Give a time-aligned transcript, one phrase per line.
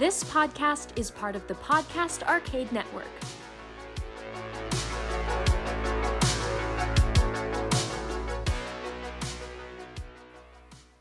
[0.00, 3.04] This podcast is part of the Podcast Arcade Network.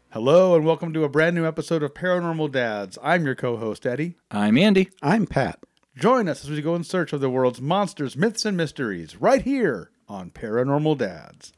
[0.09, 2.98] Hello, and welcome to a brand new episode of Paranormal Dads.
[3.02, 4.18] I'm your co host, Eddie.
[4.30, 4.90] I'm Andy.
[5.02, 5.59] I'm Pat.
[5.95, 9.44] Join us as we go in search of the world's monsters, myths, and mysteries right
[9.44, 11.54] here on Paranormal Dads.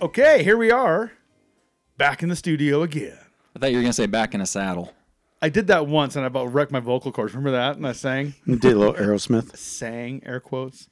[0.00, 1.12] Okay, here we are,
[1.96, 3.18] back in the studio again.
[3.54, 4.92] I thought you were going to say back in a saddle.
[5.42, 7.32] I did that once and I about wrecked my vocal cords.
[7.34, 7.76] Remember that?
[7.76, 9.56] And I sang, Did a little Aerosmith.
[9.56, 10.88] sang, air quotes.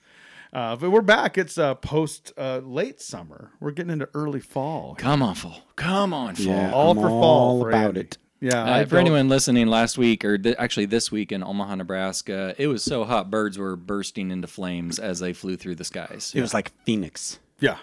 [0.52, 1.38] Uh, but we're back.
[1.38, 3.52] It's uh, post uh, late summer.
[3.60, 4.94] We're getting into early fall.
[4.96, 5.62] Come on, fall.
[5.76, 6.46] Come on, fall.
[6.46, 8.00] Yeah, All I'm for fall all for about Andy.
[8.00, 8.18] it.
[8.40, 8.62] Yeah.
[8.64, 11.76] Uh, I for built- anyone listening last week, or th- actually this week in Omaha,
[11.76, 15.84] Nebraska, it was so hot, birds were bursting into flames as they flew through the
[15.84, 16.32] skies.
[16.34, 17.38] It was like Phoenix.
[17.60, 17.78] Yeah.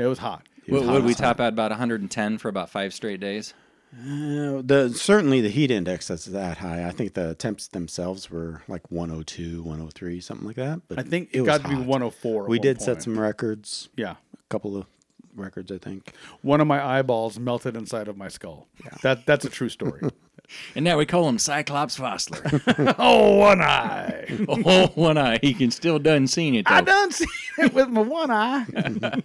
[0.00, 0.46] Yeah, it was hot.
[0.68, 3.52] Would, would we top out about 110 for about five straight days?
[3.92, 6.86] Uh, the certainly the heat index that's that high.
[6.86, 10.80] I think the temps themselves were like 102, 103, something like that.
[10.88, 12.44] But I think it it was got to be 104.
[12.46, 14.12] We one did set some records, Yeah.
[14.12, 14.16] a
[14.48, 14.86] couple of
[15.34, 16.12] records, I think.
[16.42, 18.68] One of my eyeballs melted inside of my skull.
[18.84, 18.90] Yeah.
[19.02, 20.02] That that's a true story.
[20.74, 22.94] And now we call him Cyclops Fossler.
[22.98, 24.26] oh, one eye.
[24.48, 25.38] oh, one eye.
[25.42, 26.70] He can still done seen it.
[26.70, 26.86] I Though.
[26.86, 27.26] done see
[27.58, 28.66] it with my one eye.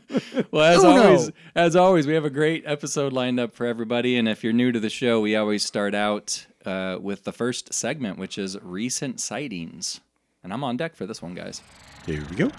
[0.52, 1.04] Well, as Uno.
[1.04, 4.18] always, as always, we have a great episode lined up for everybody.
[4.18, 7.74] And if you're new to the show, we always start out uh, with the first
[7.74, 10.02] segment, which is recent sightings.
[10.44, 11.62] And I'm on deck for this one, guys.
[12.06, 12.52] Here we go.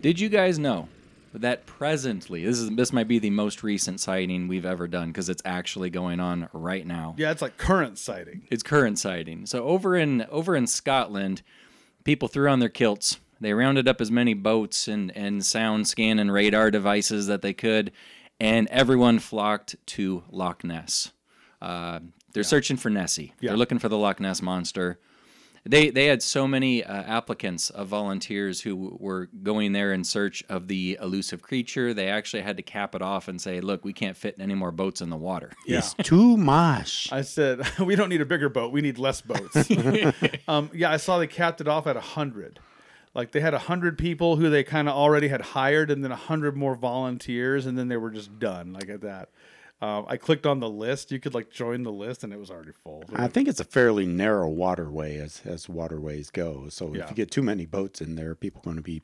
[0.00, 0.88] Did you guys know
[1.38, 5.28] that presently this is this might be the most recent sighting we've ever done because
[5.28, 7.14] it's actually going on right now.
[7.18, 8.46] Yeah, it's like current sighting.
[8.50, 9.46] It's current sighting.
[9.46, 11.42] So over in over in Scotland,
[12.04, 13.18] people threw on their kilts.
[13.40, 17.52] They rounded up as many boats and, and sound scan and radar devices that they
[17.52, 17.92] could,
[18.40, 21.12] and everyone flocked to Loch Ness.
[21.60, 22.00] Uh,
[22.32, 23.34] they're searching for Nessie.
[23.40, 23.50] Yeah.
[23.50, 24.98] They're looking for the Loch Ness monster.
[25.68, 30.44] They they had so many uh, applicants of volunteers who were going there in search
[30.48, 31.92] of the elusive creature.
[31.92, 34.70] They actually had to cap it off and say, "Look, we can't fit any more
[34.70, 35.78] boats in the water." Yeah.
[35.78, 37.08] It's too much.
[37.10, 38.72] I said we don't need a bigger boat.
[38.72, 39.68] We need less boats.
[40.48, 42.60] um, yeah, I saw they capped it off at hundred.
[43.14, 46.56] Like they had hundred people who they kind of already had hired, and then hundred
[46.56, 48.72] more volunteers, and then they were just done.
[48.72, 49.30] Like at that.
[49.82, 51.12] Um, I clicked on the list.
[51.12, 53.04] You could like join the list, and it was already full.
[53.14, 56.68] I think it's a fairly narrow waterway as as waterways go.
[56.70, 57.04] So Yeah.
[57.04, 59.02] if you get too many boats in there, people are going to be.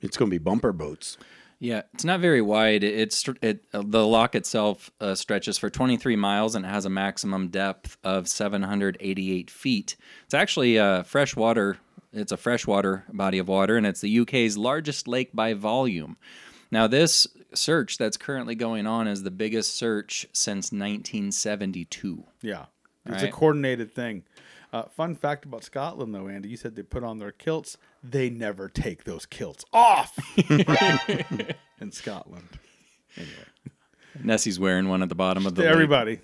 [0.00, 1.16] It's going to be bumper boats.
[1.60, 2.82] Yeah, it's not very wide.
[2.82, 6.90] It's it uh, the loch itself uh, stretches for 23 miles and it has a
[6.90, 9.94] maximum depth of 788 feet.
[10.24, 11.78] It's actually uh, freshwater.
[12.12, 16.16] It's a freshwater body of water, and it's the UK's largest lake by volume.
[16.72, 22.24] Now, this search that's currently going on is the biggest search since 1972.
[22.42, 22.66] Yeah,
[23.06, 23.28] it's Right.
[23.28, 24.24] a coordinated thing.
[24.72, 27.76] Uh, fun fact about Scotland, though, Andy, you said they put on their kilts.
[28.02, 30.18] They never take those kilts off
[31.80, 32.48] in Scotland.
[34.22, 35.66] Nessie's wearing one at the bottom of the.
[35.66, 36.20] Everybody,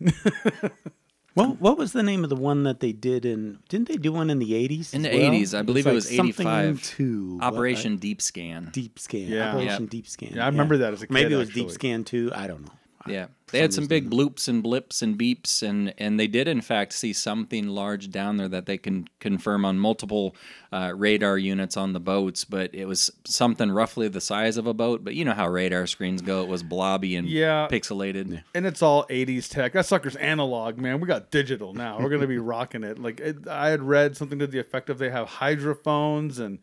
[1.38, 3.58] Well, what was the name of the one that they did in?
[3.68, 4.92] Didn't they do one in the eighties?
[4.92, 6.82] In the 80s, I believe it was 85.
[6.82, 8.70] Two Operation Deep Scan.
[8.72, 9.28] Deep Scan.
[9.28, 9.50] Yeah.
[9.50, 9.90] Operation Yeah.
[9.90, 10.32] Deep Scan.
[10.34, 11.62] Yeah, I remember that as a Maybe it was actually.
[11.62, 12.30] Deep Scan Two.
[12.34, 12.72] I don't know.
[13.10, 16.60] Yeah, they had some big bloops and blips and beeps, and and they did in
[16.60, 20.34] fact see something large down there that they can confirm on multiple
[20.72, 22.44] uh, radar units on the boats.
[22.44, 25.02] But it was something roughly the size of a boat.
[25.04, 27.68] But you know how radar screens go; it was blobby and Yeah.
[27.70, 28.42] pixelated.
[28.54, 29.72] and it's all '80s tech.
[29.72, 31.00] That sucker's analog, man.
[31.00, 31.98] We got digital now.
[32.00, 32.98] We're gonna be rocking it.
[32.98, 36.58] Like it, I had read something to the effect of they have hydrophones and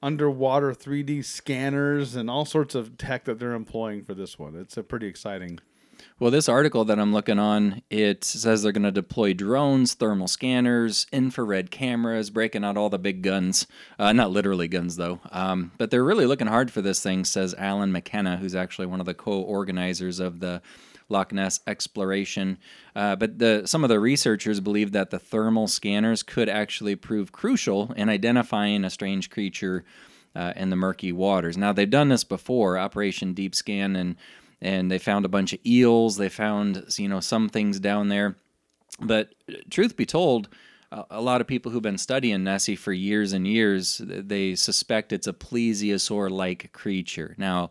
[0.00, 4.54] underwater 3D scanners and all sorts of tech that they're employing for this one.
[4.54, 5.58] It's a pretty exciting.
[6.20, 10.26] Well, this article that I'm looking on, it says they're going to deploy drones, thermal
[10.26, 13.68] scanners, infrared cameras, breaking out all the big guns.
[14.00, 15.20] Uh, not literally guns, though.
[15.30, 18.98] Um, but they're really looking hard for this thing, says Alan McKenna, who's actually one
[18.98, 20.60] of the co organizers of the
[21.08, 22.58] Loch Ness exploration.
[22.96, 27.30] Uh, but the some of the researchers believe that the thermal scanners could actually prove
[27.30, 29.84] crucial in identifying a strange creature
[30.34, 31.56] uh, in the murky waters.
[31.56, 34.16] Now they've done this before, Operation Deep Scan, and
[34.60, 36.16] and they found a bunch of eels.
[36.16, 38.36] They found you know some things down there,
[39.00, 39.34] but
[39.70, 40.48] truth be told.
[41.10, 45.26] A lot of people who've been studying Nessie for years and years, they suspect it's
[45.26, 47.34] a plesiosaur-like creature.
[47.36, 47.68] Now,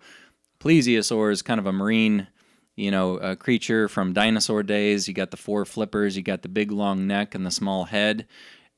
[0.60, 2.28] plesiosaur is kind of a marine,
[2.76, 5.08] you know, a creature from dinosaur days.
[5.08, 8.28] You got the four flippers, you got the big long neck and the small head.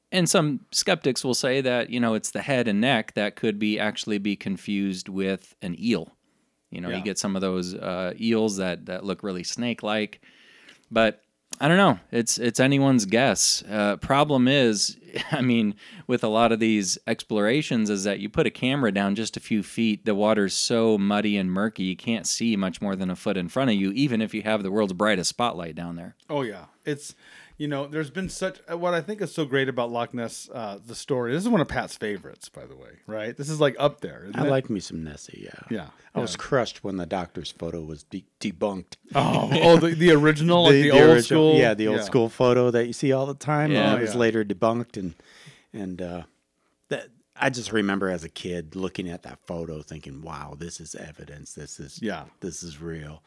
[0.10, 3.60] And some skeptics will say that, you know, it's the head and neck that could
[3.60, 6.16] be actually be confused with an eel.
[6.72, 6.98] You know, Yeah.
[6.98, 10.22] you get some of those uh, eels that, that look really snake-like.
[10.92, 11.22] But
[11.62, 12.00] I don't know.
[12.12, 13.64] It's it's anyone's guess.
[13.70, 14.98] Uh, problem is,
[15.32, 15.76] I mean,
[16.08, 19.40] with a lot of these explorations, is that you put a camera down just a
[19.40, 23.16] few feet, the water's so muddy and murky, you can't see much more than a
[23.16, 26.16] foot in front of you, even if you have the world's brightest spotlight down there.
[26.30, 27.14] Oh yeah, it's
[27.60, 30.50] you know there's been such uh, what I think is so great about Loch Ness,
[30.52, 31.34] uh, the story.
[31.34, 32.92] This is one of Pat's favorites, by the way.
[33.06, 33.36] Right?
[33.38, 34.32] This is like up there.
[34.34, 34.50] I it?
[34.50, 35.42] like me some Nessie.
[35.44, 35.60] Yeah.
[35.70, 38.96] Yeah, I was crushed when the doctor's photo was de- debunked.
[39.14, 41.56] Oh, oh, the, the original, like the, old original- school.
[41.60, 43.72] Yeah, the old school photo that you see all the time.
[43.72, 43.92] Yeah.
[43.92, 45.14] Yeah, it was later debunked, and
[45.74, 46.24] and uh,
[46.88, 50.96] that I just remember as a kid looking at that photo, thinking, "Wow, this is
[50.96, 51.54] evidence.
[51.54, 52.24] This is Yeah.
[52.40, 53.22] this is real."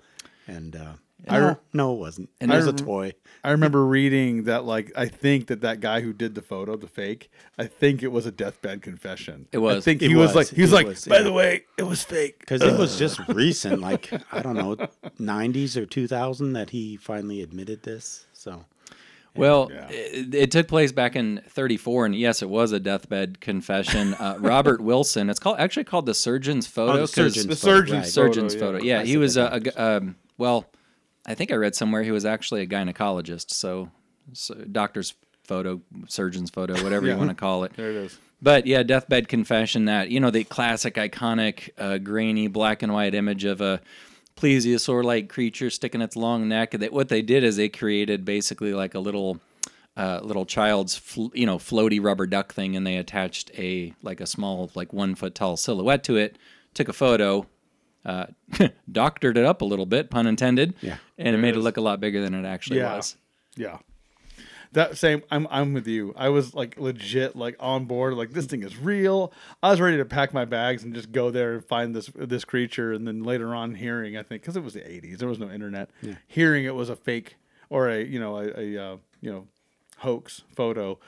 [0.48, 0.94] And uh,
[1.28, 2.30] I no, re- no, it wasn't.
[2.40, 3.12] And it was I a rem- toy.
[3.44, 6.86] I remember reading that, like, I think that that guy who did the photo, the
[6.88, 9.46] fake, I think it was a deathbed confession.
[9.52, 9.76] It was.
[9.78, 10.36] I think he was, was.
[10.36, 11.22] like, he was It like, was, by yeah.
[11.22, 12.40] the way, it was fake.
[12.40, 14.76] Because it was just recent, like I don't know,
[15.20, 18.26] '90s or 2000 that he finally admitted this.
[18.32, 18.64] So
[19.36, 19.88] Well, Yeah.
[19.90, 24.14] it, it took place back in 34, and yes, it was a deathbed confession.
[24.14, 26.92] Uh, Robert Wilson, it's called actually called the surgeon's photo.
[26.92, 28.06] Oh, the 'cause- surgeon's The photo, surgeon's right.
[28.12, 28.72] surgeon's Photo, yeah.
[28.78, 28.84] photo.
[28.84, 30.66] Yeah, he said was a, a, a g- um, well,
[31.26, 33.50] I think I read somewhere he was actually a gynecologist.
[33.52, 33.90] So,
[34.32, 35.14] so doctor's
[35.44, 37.12] photo, surgeon's photo, whatever Yeah.
[37.14, 37.72] you want to call it.
[37.76, 38.18] There it is.
[38.40, 39.84] But yeah, deathbed confession.
[39.84, 43.80] That you know the classic, iconic, uh, grainy black and white image of a
[44.36, 46.72] plesiosaur-like creature sticking its long neck.
[46.72, 49.38] That what they did is they created basically like a little,
[49.96, 54.20] uh, little child's fl- you know floaty rubber duck thing, and they attached a like
[54.20, 56.36] a small like one foot tall silhouette to it.
[56.74, 57.46] Took a photo,
[58.04, 58.26] uh,
[58.90, 60.74] doctored it up a little bit, pun intended.
[60.80, 60.96] Yeah.
[61.18, 62.96] and it made it look a lot bigger than it actually Yeah.
[62.96, 63.16] was.
[63.56, 63.78] Yeah.
[64.72, 66.14] That same I'm I'm with you.
[66.16, 69.30] I was like legit like on board like this thing is real.
[69.62, 72.46] I was ready to pack my bags and just go there and find this this
[72.46, 75.38] creature and then later on hearing I think cuz it was the 80s there was
[75.38, 75.90] no internet.
[76.26, 77.36] Hearing it was a fake
[77.68, 79.46] or a you know a, a uh, you know
[79.98, 80.98] hoax photo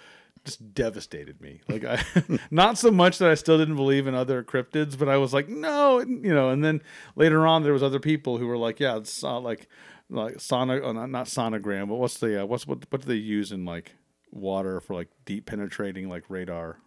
[0.45, 1.61] just devastated me.
[1.69, 2.03] Like I
[2.51, 5.49] not so much that I still didn't believe in other cryptids, but I was like
[5.49, 6.83] no, you know, and then
[7.17, 9.69] later on there was other people who were like yeah, it's uh, like
[10.11, 13.15] like sono oh, not, not sonogram, but what's the uh, what's what what do they
[13.15, 13.95] use in like
[14.31, 16.79] water for like deep penetrating like radar?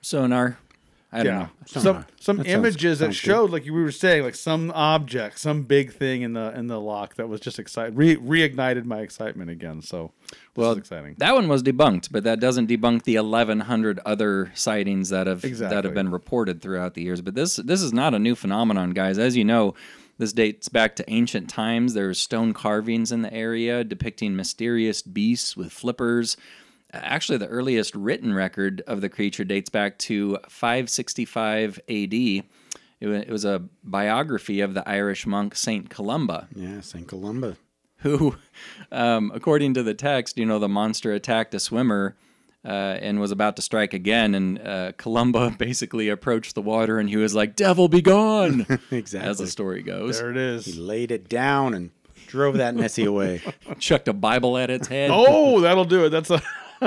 [0.00, 0.58] Sonar.
[1.14, 1.48] I don't know.
[1.66, 3.26] some some That sounds- images that sounds good.
[3.26, 6.80] showed like we were saying like some object, some big thing in the in the
[6.80, 9.80] loch that was just excited re- reignited my excitement again.
[9.82, 11.14] So this Well, is exciting.
[11.18, 15.84] That one was debunked, but that doesn't debunk the 1,100 other sightings that have that
[15.84, 17.20] have been reported throughout the years.
[17.20, 19.18] But this this is not a new phenomenon, guys.
[19.18, 19.74] As you know,
[20.18, 21.94] this dates back to ancient times.
[21.94, 26.36] There's stone carvings in the area depicting mysterious beasts with flippers.
[27.02, 32.14] Actually, the earliest written record of the creature dates back to 565 AD.
[33.00, 37.06] It was a biography of the Irish monk Saint Columba yeah, St.
[37.06, 37.56] Columba.
[37.98, 38.36] who,
[38.90, 42.16] um, according to the text, you know, the monster attacked a swimmer
[42.64, 42.68] uh,
[43.02, 44.34] and was about to strike again.
[44.34, 49.28] And uh, Columba basically approached the water and he was like, Devil be gone, Exactly.
[49.30, 50.18] as the story goes.
[50.18, 50.64] There it is.
[50.64, 51.90] He laid it down and
[52.26, 53.42] drove that Nessie away.
[53.78, 55.10] Chucked a Bible at its head.
[55.12, 56.08] Oh, that'll do it.
[56.08, 56.40] That's a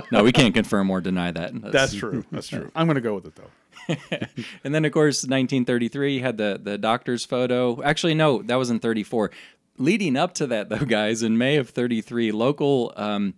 [0.11, 1.51] No, we can't confirm or deny that.
[1.71, 2.23] that's true.
[2.31, 2.71] That's true.
[2.75, 3.51] I'm gonna go with it though.
[4.63, 7.81] And then, of course, 1933 had the the doctor's photo.
[7.83, 9.31] Actually, no, that was in 34.
[9.77, 13.35] Leading up to that, though, guys, in May of 33, local um,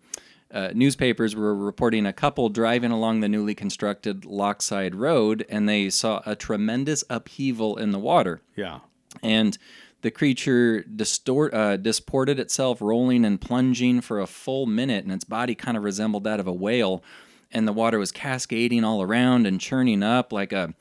[0.51, 5.89] uh, newspapers were reporting a couple driving along the newly constructed Lochside Road, and they
[5.89, 8.79] saw a tremendous upheaval in the water Yeah.
[9.21, 9.57] and
[10.01, 15.23] the creature distort, uh, disported itself, rolling and plunging for a full minute, and its
[15.23, 17.03] body kind of resembled that of a whale.
[17.51, 20.73] And the water was cascading all around and churning up like a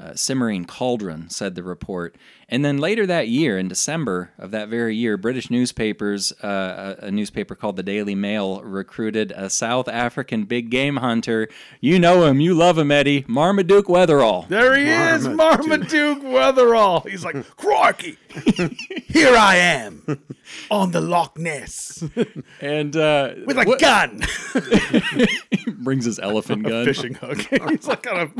[0.00, 2.16] uh, simmering cauldron, said the report.
[2.48, 7.06] And then later that year, in December of that very year, British newspapers, uh, a,
[7.06, 11.48] a newspaper called the Daily Mail, recruited a South African big game hunter.
[11.80, 14.48] You know him, you love him, Eddie, Marmaduke Wetherell.
[14.48, 17.08] There he is, Marmaduke Wetherell.
[17.08, 18.18] He's like, crikey,
[19.06, 20.22] here I am
[20.70, 22.02] on the Loch Ness
[22.60, 24.20] And uh, with a what- gun,
[25.82, 26.84] brings his elephant gun.
[26.84, 27.38] fishing hook.
[27.70, 28.32] He's like, kind of.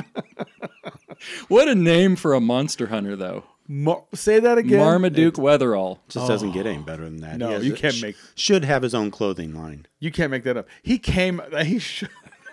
[1.49, 3.45] What a name for a monster hunter, though.
[3.69, 4.81] Mar- say that again.
[4.81, 5.99] Marmaduke Wetherell.
[6.09, 7.39] Just doesn't get any better than that.
[7.39, 9.87] No, He has you can't sh- make- Should have his own clothing line.
[10.01, 10.69] You can't make that up.
[10.83, 11.41] He came.
[11.65, 11.79] He.
[11.79, 12.05] Sh-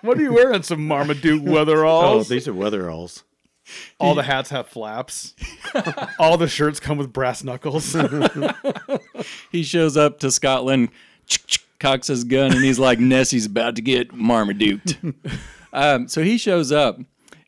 [0.01, 0.63] what are you wearing?
[0.63, 2.29] Some Marmaduke Oh, Weatheralls.
[2.29, 3.23] these are weatheralls.
[3.99, 5.35] All the hats have flaps.
[6.19, 7.95] All the shirts come with brass knuckles.
[9.51, 10.89] He shows up to Scotland,
[11.79, 15.13] cocks his gun, and he's like, Nessie's about to get Marmaduked.
[15.73, 16.99] um, so he shows up.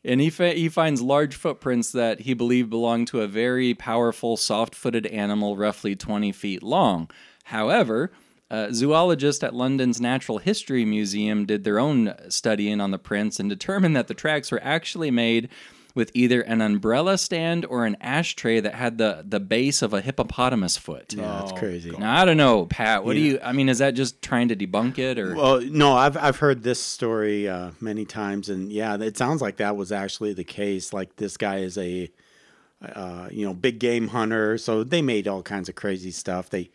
[0.04, 4.36] And he, fa- he finds large footprints that he believed belonged to a very powerful,
[4.36, 7.08] soft footed animal, roughly 20 feet long.
[7.44, 8.10] However,
[8.50, 13.48] uh, zoologists at London's Natural History Museum did their own studying on the prints and
[13.48, 15.48] determined that the tracks were actually made
[15.94, 20.00] with either an umbrella stand or an ashtray that had the, the base of a
[20.00, 21.12] hippopotamus foot.
[21.14, 21.90] Yeah, that's crazy.
[21.90, 23.04] Now, I don't know, Pat.
[23.04, 23.38] What do you?
[23.42, 26.62] I mean, is that just trying to debunk it, or Well, no, I've I've heard
[26.62, 30.92] this story uh, many times, and yeah, it sounds like that was actually the case.
[30.92, 32.10] Like this guy is a,
[32.82, 36.48] uh, you know, big game hunter, so they made all kinds of crazy stuff.
[36.50, 36.70] They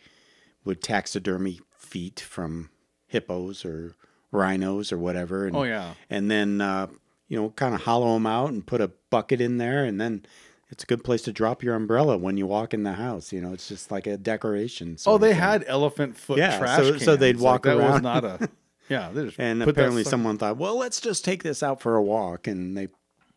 [0.63, 2.69] would taxidermy feet from
[3.07, 3.95] hippos or
[4.31, 5.47] rhinos or whatever.
[5.47, 5.93] And, Oh, yeah.
[6.09, 6.87] and then uh,
[7.27, 10.25] you know, kind of hollow them out and put a bucket in there, and then.
[10.69, 13.31] It's a good place to drop your umbrella when you walk in the house.
[13.31, 14.97] You know, it's just like a decoration.
[15.05, 17.05] oh, they had elephant foot Yeah, trash so- cans.
[17.05, 17.77] so they'd Like, around.
[17.77, 18.49] that was not a.
[18.89, 22.03] Yeah, they just And apparently, someone thought, well, let's just take this out for a
[22.03, 22.89] walk, and they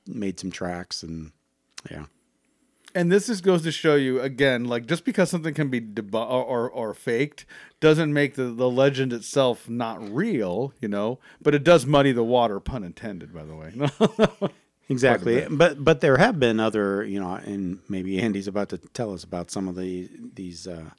[0.09, 1.31] made some tracks, and
[1.89, 2.07] yeah,
[2.95, 6.29] And this just goes to show you again, like just because something can be debu-
[6.31, 7.47] or, or faked
[7.79, 11.19] doesn't make the, the legend itself not real, you know.
[11.41, 14.51] But it does muddy the water, pun intended, by the way.
[14.89, 15.47] exactly.
[15.49, 19.25] But but there have been other, you know, and maybe Andy's about to tell us
[19.25, 20.91] about some of the these, uh,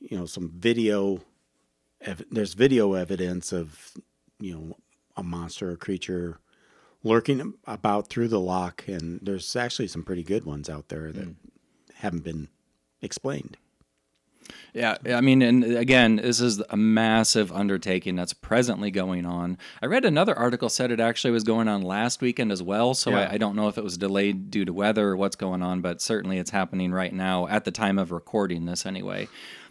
[0.00, 1.20] you know, some video.
[2.00, 3.92] Ev- there's video evidence of,
[4.38, 4.76] you know,
[5.16, 6.38] a monster or creature
[7.02, 11.28] lurking about through the loch, and there's actually some pretty good ones out there that
[11.28, 11.34] mm.
[11.94, 12.48] haven't been
[13.02, 13.56] explained.
[14.72, 19.58] Yeah, I mean, and again, this is a massive undertaking that's presently going on.
[19.82, 22.94] I read another article said it actually was going on last weekend as well.
[22.94, 23.28] So Yeah.
[23.30, 25.80] I, I don't know if it was delayed due to weather or what's going on,
[25.80, 29.28] but certainly it's happening right now at the time of recording this anyway.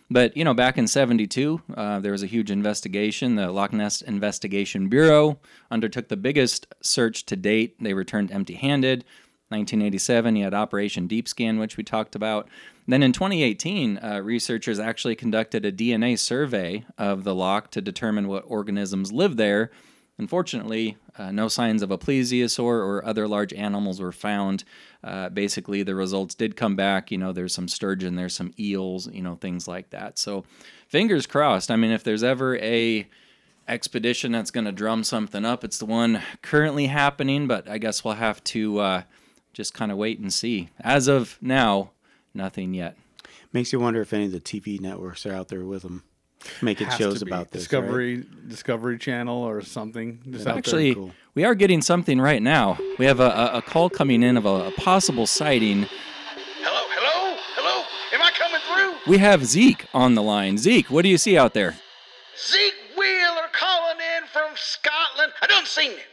[0.10, 3.36] But you know, back in '72, uh, there was a huge investigation.
[3.36, 7.76] The Loch Ness Investigation Bureau undertook the biggest search to date.
[7.82, 9.04] They returned empty-handed.
[9.50, 12.50] 1987, you had Operation Deep Scan, which we talked about.
[12.86, 18.28] Then in 2018, uh, researchers actually conducted a DNA survey of the loch to determine
[18.28, 19.72] what organisms live there.
[20.20, 24.64] Unfortunately, uh, no signs of a plesiosaur or other large animals were found.
[25.04, 27.12] Uh, basically, the results did come back.
[27.12, 30.18] You know, there's some sturgeon, there's some eels, you know, things like that.
[30.18, 30.44] So,
[30.88, 31.70] fingers crossed.
[31.70, 33.08] I mean, if there's ever a
[33.68, 37.48] expedition that's going to drum something up, it's the one currently happening.
[37.48, 39.02] But I guess we'll have to uh,
[39.54, 40.70] just kind of wait and see.
[40.80, 41.92] As of now,
[42.34, 42.98] nothing yet.
[43.54, 46.04] Makes you wonder if any of the TV networks are out there with them,
[46.62, 47.62] making Has shows about this.
[47.62, 47.82] right?
[47.82, 50.20] Discovery Discovery Channel or something.
[50.30, 50.58] Just out there.
[50.58, 51.12] Actually, cool.
[51.36, 52.78] we are getting something right now.
[52.98, 55.84] We have a, a, a call coming in of a, a possible sighting.
[56.64, 57.84] Hello, hello, hello.
[58.14, 58.62] Am I coming
[59.02, 59.12] through?
[59.12, 60.58] We have Zeke on the line.
[60.58, 61.76] Zeke, what do you see out there?
[62.38, 65.34] Zeke Wheeler calling in from Scotland.
[65.42, 66.06] I done seen it.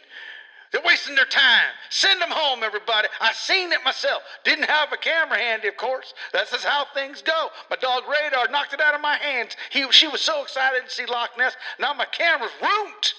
[0.73, 1.71] They're wasting their time.
[1.95, 3.07] Send them home, everybody.
[3.21, 4.25] I seen it myself.
[4.43, 6.13] Didn't have a camera handy, of course.
[6.33, 7.51] That's just how things go.
[7.71, 9.55] My dog Radar knocked it out of my hands.
[9.71, 11.55] He, she was so excited to see Loch Ness.
[11.79, 13.13] Now my camera's ruined.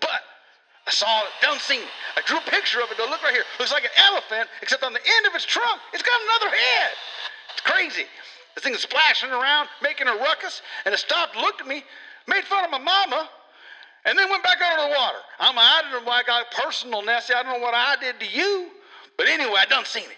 [0.00, 0.22] But
[0.86, 1.88] I saw it, done seen it.
[2.16, 2.98] I drew a picture of it.
[2.98, 3.10] Though.
[3.10, 3.42] Look right here.
[3.58, 6.92] Looks like an elephant, except on the end of its trunk, it's got another head.
[7.54, 8.06] It's crazy.
[8.54, 11.82] The thing is splashing around, making a ruckus, and it stopped, looked at me,
[12.28, 13.28] made fun of my mama,
[14.04, 15.18] and then went back under the water.
[15.38, 17.34] I'm, I don't know why I got personal, Nessie.
[17.34, 18.70] I don't know what I did to you.
[19.16, 20.16] But anyway, I done seen it.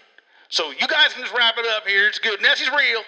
[0.49, 2.07] So you guys can just wrap it up here.
[2.07, 2.39] It's good.
[2.41, 3.01] Nessie's real.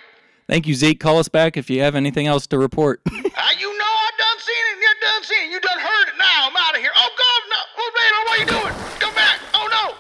[0.48, 1.00] Thank you, Zeke.
[1.00, 3.02] Call us back if you have anything else to report.
[3.38, 4.78] Ah, you know I done seen it.
[4.80, 5.52] You done seen it.
[5.52, 6.14] You done heard it.
[6.18, 6.92] Now I'm out of here.
[6.96, 7.58] Oh, God, no.
[7.78, 8.74] Oh, Radar, what are you doing?
[9.00, 9.40] Come back.
[9.54, 9.94] Oh, no.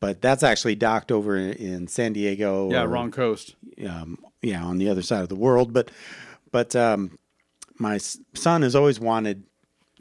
[0.00, 2.70] but that's actually docked over in San Diego.
[2.70, 3.56] Yeah, or, wrong coast.
[3.88, 5.72] Um, yeah, on the other side of the world.
[5.72, 5.90] But,
[6.52, 7.18] but um,
[7.78, 9.44] my son has always wanted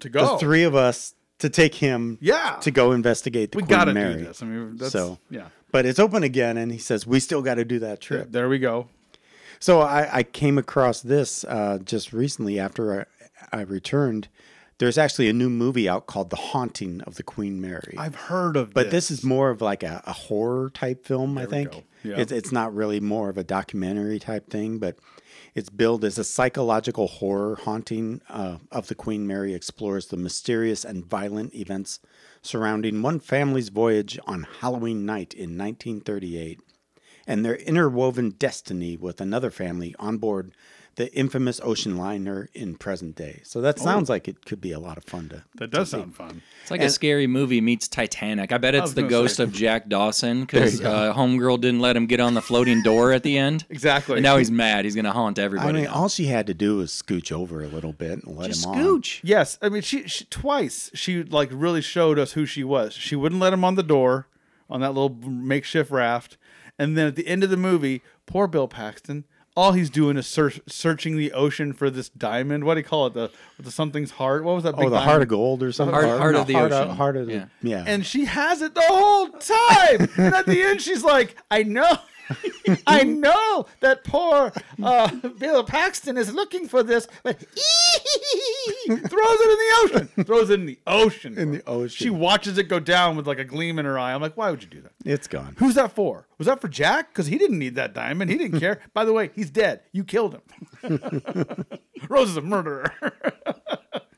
[0.02, 0.34] To go.
[0.34, 2.18] the three of us to take him.
[2.20, 2.58] Yeah.
[2.64, 4.16] To go investigate the we Queen got to Mary.
[4.18, 4.44] do this.
[4.44, 5.48] I mean, that's, So- yeah.
[5.72, 8.32] But it's open again, and he says we still got to do that trip.
[8.32, 8.88] There we go.
[9.60, 13.08] So I, I came across this uh, just recently after
[13.52, 14.28] I, I returned.
[14.78, 17.96] There's actually a new movie out called The Haunting of the Queen Mary.
[17.98, 21.46] I've heard of but this is more of like a, a horror type film, I
[21.46, 21.86] think.
[22.04, 22.18] Yeah.
[22.18, 24.98] It's, it's not really more of a documentary type thing, but
[25.56, 30.84] it's billed as a psychological horror haunting uh, of the Queen Mary explores the mysterious
[30.84, 32.00] and violent events
[32.42, 36.60] surrounding one family's voyage on Halloween night in 1938
[37.28, 40.52] and their interwoven destiny with another family on board
[40.96, 43.42] the infamous ocean liner in present day.
[43.44, 45.44] So that sounds like it could be a lot of fun to.
[45.56, 46.42] That does sound fun.
[46.62, 48.54] It's like a scary movie meets Titanic.
[48.54, 49.44] I bet it's was the ghost say.
[49.44, 53.24] of Jack Dawson because uh, Homegirl didn't let him get on the floating door at
[53.24, 53.66] the end.
[53.76, 54.16] Exactly.
[54.16, 54.86] And now he's mad.
[54.86, 55.70] He's going to haunt everybody.
[55.70, 55.94] I mean, now.
[55.94, 58.72] all she had to do was scooch over a little bit and let Just him
[58.72, 58.78] on.
[58.78, 59.20] scooch.
[59.22, 62.94] Yes, I mean she, she twice she like really showed us who she was.
[62.94, 64.28] She wouldn't let him on the door
[64.70, 66.38] on that little makeshift raft,
[66.80, 69.26] and then at the end of the movie, poor Bill Paxton,
[69.58, 72.66] all he's doing is search, searching the ocean for this diamond.
[72.66, 73.14] What do you call it?
[73.14, 74.44] The the something's heart.
[74.44, 74.76] What was that?
[74.76, 75.10] Big Oh, the diamond?
[75.10, 75.94] heart of gold or something.
[75.94, 76.96] Heart- heart of the heart ocean.
[76.96, 77.46] heart of the, Yeah.
[77.62, 77.84] yeah.
[77.88, 80.10] And she has it the whole time.
[80.18, 81.98] and at the end, she's like, "I know."
[82.88, 84.52] I know that poor
[84.82, 87.38] uh, Bill Paxton is looking for this, but
[88.88, 89.76] throws it in the
[90.16, 90.26] ocean.
[90.26, 91.38] Throws it in the ocean.
[91.38, 91.96] In the ocean.
[92.06, 94.14] She watches it go down with like a gleam in her eye.
[94.14, 94.92] I'm like, why would you do that?
[95.06, 95.56] it's gone.
[95.60, 96.28] Who's that for?
[96.38, 97.10] Was that for Jack?
[97.10, 98.30] Because he didn't need that diamond.
[98.32, 98.82] He didn't care.
[98.94, 99.82] By the way, he's dead.
[99.92, 100.40] You killed
[100.82, 101.00] him.
[102.10, 102.92] Rose is a murderer.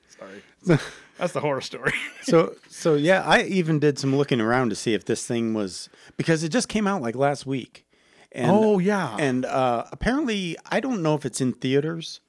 [0.07, 0.79] Sorry.
[1.17, 1.93] That's the horror story.
[2.23, 5.89] So, so yeah, I even did some looking around to see if this thing was
[6.17, 7.85] because it just came out like last week.
[8.33, 9.15] And, Oh, yeah.
[9.17, 12.19] and uh, apparently I don't know if it's in theaters,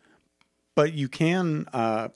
[0.78, 1.66] but you can.
[1.72, 2.06] Uh,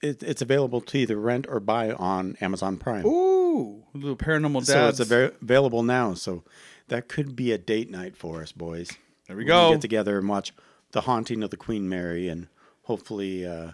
[0.00, 3.04] it, it's available to either rent or buy on Amazon Prime.
[3.04, 4.68] Ooh, little paranormal dads.
[4.68, 6.14] so it's ava- available now.
[6.14, 6.44] So
[6.86, 8.92] that could be a date night for us, boys.
[9.26, 9.72] There we go.
[9.72, 10.54] Get together and watch
[10.92, 12.46] The Haunting of the Queen Mary, and
[12.82, 13.72] hopefully, uh,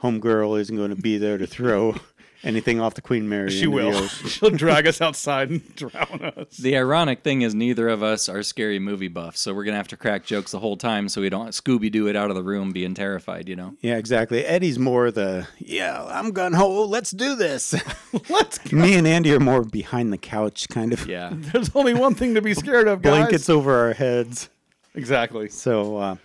[0.00, 1.96] Homegirl isn't going to be there to throw
[2.44, 3.50] anything off the Queen Mary.
[3.50, 4.06] She will.
[4.08, 6.56] She'll drag us outside and drown us.
[6.56, 9.88] The ironic thing is, neither of us are scary movie buffs, so we're gonna have
[9.88, 12.42] to crack jokes the whole time, so we don't Scooby Doo it out of the
[12.42, 13.48] room being terrified.
[13.48, 14.44] You know, Yeah, exactly.
[14.44, 16.84] Eddie's more the yeah, I'm gun ho.
[16.84, 17.74] Let's do this.
[18.28, 18.76] Let's go.
[18.76, 21.06] Me and Andy are more behind the couch, kind of.
[21.06, 21.30] yeah.
[21.32, 23.10] There's only one thing to be scared of, guys.
[23.18, 24.48] Blankets over our heads.
[24.94, 25.48] Exactly.
[25.48, 26.16] So, uh,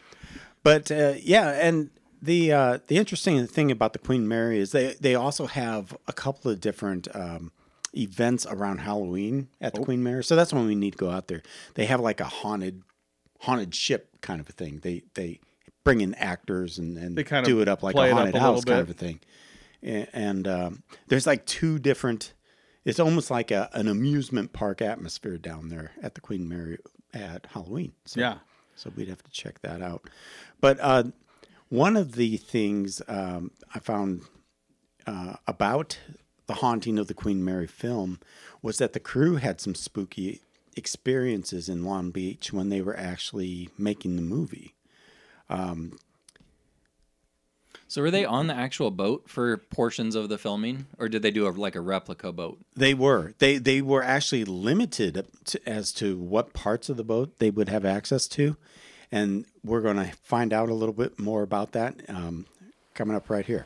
[0.64, 1.90] but uh, yeah, and
[2.22, 6.14] the uh, the interesting thing about the Queen Mary is they they also have a
[6.14, 7.52] couple of different um,
[7.96, 9.80] events around Halloween at Oh.
[9.80, 10.24] the Queen Mary.
[10.24, 11.44] So that's when we need to go out there.
[11.76, 12.82] They have like a haunted
[13.42, 14.80] haunted ship kind of a thing.
[14.82, 15.40] They they
[15.84, 18.40] bring in actors and, and They kind of do it up like a haunted a
[18.40, 19.20] house kind of a thing.
[19.84, 22.34] A- And um, there's like two different.
[22.84, 26.78] It's almost like a, an amusement park atmosphere down there at the Queen Mary
[27.14, 27.92] at Halloween.
[28.06, 28.38] So, Yeah.
[28.76, 30.10] so we'd have to check that out.
[30.62, 31.04] But uh,
[31.70, 34.22] one of the things um, I found
[35.06, 36.00] uh, about
[36.48, 38.20] the haunting of the Queen Mary film
[38.62, 40.42] was that the crew had some spooky
[40.76, 44.76] experiences in Long Beach when they were actually making the movie.
[47.88, 51.32] So were they on the actual boat for portions of the filming, or did they
[51.32, 52.60] do a, like a replica boat?
[52.76, 57.40] They were they they were actually limited to, as to what parts of the boat
[57.40, 58.58] they would have access to,
[59.12, 62.46] and we're going to find out a little bit more about that um,
[62.94, 63.66] coming up right here.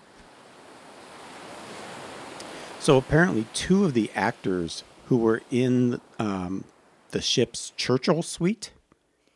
[2.80, 6.64] So apparently, two of the actors who were in um,
[7.12, 8.72] the ship's Churchill suite.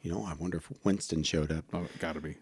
[0.01, 1.65] You know, I wonder if Winston showed up.
[1.73, 2.37] Oh, gotta be.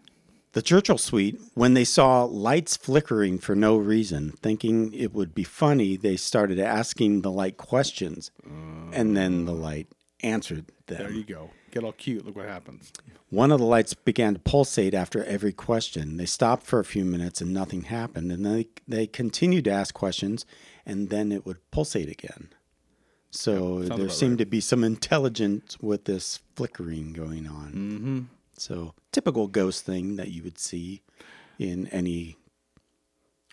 [0.52, 5.42] The Churchill suite, when they saw lights flickering for no reason, thinking it would be
[5.42, 8.30] funny, they started asking the light questions.
[8.92, 9.88] and then the light
[10.24, 10.98] answered them.
[10.98, 11.50] There you go.
[11.70, 12.24] Get all cute.
[12.24, 12.92] Look what happens.
[13.30, 16.16] One of the lights began to pulsate after every question.
[16.16, 18.32] They stopped for a few minutes and nothing happened.
[18.32, 20.46] And they, they continued to ask questions
[20.86, 22.48] and then it would pulsate again.
[23.30, 24.44] So there seemed right.
[24.44, 27.72] to be some intelligence with this flickering going on.
[27.72, 28.20] Mm-hmm.
[28.56, 31.02] So typical ghost thing that you would see
[31.58, 32.36] in any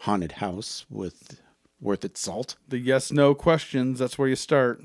[0.01, 1.41] haunted house with
[1.79, 2.57] worth its salt.
[2.67, 3.97] The yes no questions.
[3.97, 4.83] That's where you start.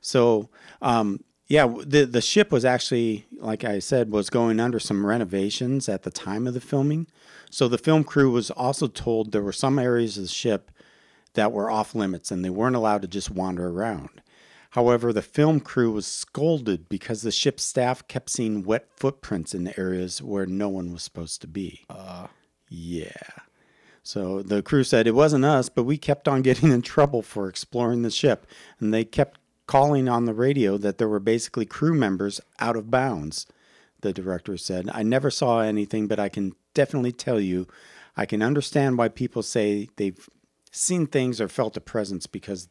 [0.00, 0.48] So,
[0.80, 5.88] um, Yeah, the the ship was actually, like I said, was going under some renovations
[5.88, 7.08] at the time of the filming.
[7.50, 10.70] So the film crew was also told there were some areas of the ship
[11.34, 14.22] that were off limits and they weren't allowed to just wander around.
[14.70, 19.76] However, the film crew was scolded because the ship's staff kept seeing wet footprints in
[19.76, 21.84] areas where no one was supposed to be.
[21.90, 22.28] Uh,
[22.68, 23.10] yeah.
[24.04, 27.48] So the crew said it wasn't us, but we kept on getting in trouble for
[27.48, 28.46] exploring the ship,
[28.78, 29.39] and they kept
[29.70, 33.46] calling on the radio that there were basically crew members out of bounds.
[34.00, 37.68] The director said, I never saw anything, but I can definitely tell you,
[38.16, 40.28] I can understand why people say they've
[40.72, 42.68] seen things or felt a presence because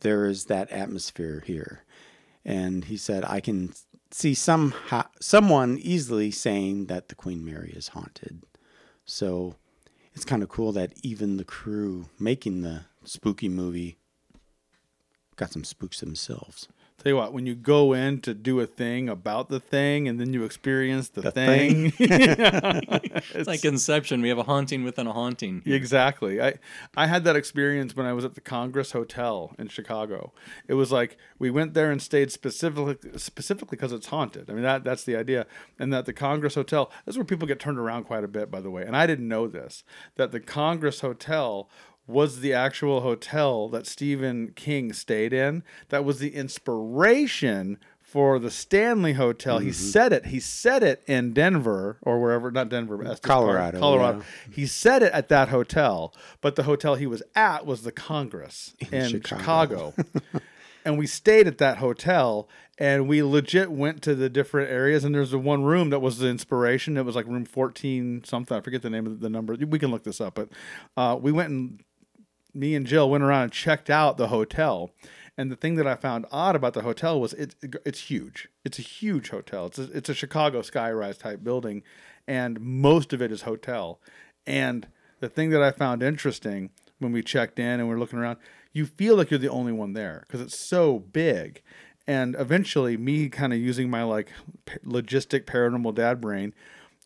[0.00, 1.84] there is that atmosphere here.
[2.44, 3.72] And he said, I can
[4.10, 4.74] see some
[5.20, 8.42] someone easily saying that the Queen Mary is haunted.
[9.06, 9.54] So
[10.12, 13.96] it's kind of cool that even the crew making the spooky movie
[15.38, 16.68] got some spooks themselves.
[16.98, 20.18] Tell you what, when you go in to do a thing about the thing and
[20.18, 22.08] then you experience the, the thing, thing.
[22.10, 24.20] it's, it's like Inception.
[24.20, 25.62] We have a haunting within a haunting.
[25.64, 25.76] Here.
[25.76, 26.42] Exactly.
[26.42, 26.54] I
[26.96, 30.32] I had that experience when I was at the Congress Hotel in Chicago.
[30.66, 34.50] It was like we went there and stayed specifically specifically because it's haunted.
[34.50, 35.46] I mean that that's the idea.
[35.78, 38.60] And that the Congress Hotel, that's where people get turned around quite a bit, by
[38.60, 38.82] the way.
[38.82, 39.84] And I didn't know this
[40.16, 41.70] that the Congress Hotel
[42.08, 45.62] was the actual hotel that Stephen King stayed in.
[45.90, 49.58] That was the inspiration for the Stanley Hotel.
[49.58, 49.66] Mm-hmm.
[49.66, 50.26] He said it.
[50.26, 53.78] He said it in Denver or wherever, not Denver, but Colorado.
[53.78, 54.18] Colorado.
[54.18, 54.54] Yeah.
[54.54, 58.74] He said it at that hotel, but the hotel he was at was the Congress
[58.90, 59.92] in, in Chicago.
[59.94, 59.94] Chicago.
[60.86, 65.14] and we stayed at that hotel and we legit went to the different areas and
[65.14, 68.60] there's the one room that was the inspiration it was like room 14 something i
[68.60, 70.48] forget the name of the number we can look this up but
[70.96, 71.82] uh, we went and
[72.54, 74.90] me and Jill went around and checked out the hotel.
[75.36, 78.48] And the thing that I found odd about the hotel was it, it's huge.
[78.64, 79.66] It's a huge hotel.
[79.66, 81.84] It's a, it's a Chicago skyrise type building,
[82.26, 84.00] and most of it is hotel.
[84.46, 84.88] And
[85.20, 88.38] the thing that I found interesting when we checked in and we're looking around,
[88.72, 91.62] you feel like you're the only one there because it's so big.
[92.06, 94.32] And eventually, me kind of using my like
[94.84, 96.54] logistic paranormal dad brain,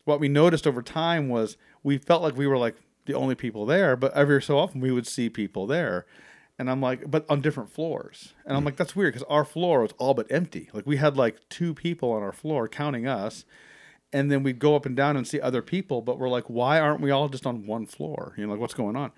[0.05, 3.65] what we noticed over time was we felt like we were like the only people
[3.65, 6.05] there, but every so often we would see people there.
[6.59, 8.33] And I'm like, but on different floors.
[8.45, 10.69] And I'm like, that's weird because our floor was all but empty.
[10.71, 13.43] Like we had like two people on our floor counting us.
[14.11, 16.79] And then we'd go up and down and see other people, but we're like, why
[16.79, 18.35] aren't we all just on one floor?
[18.37, 19.11] You know, like what's going on?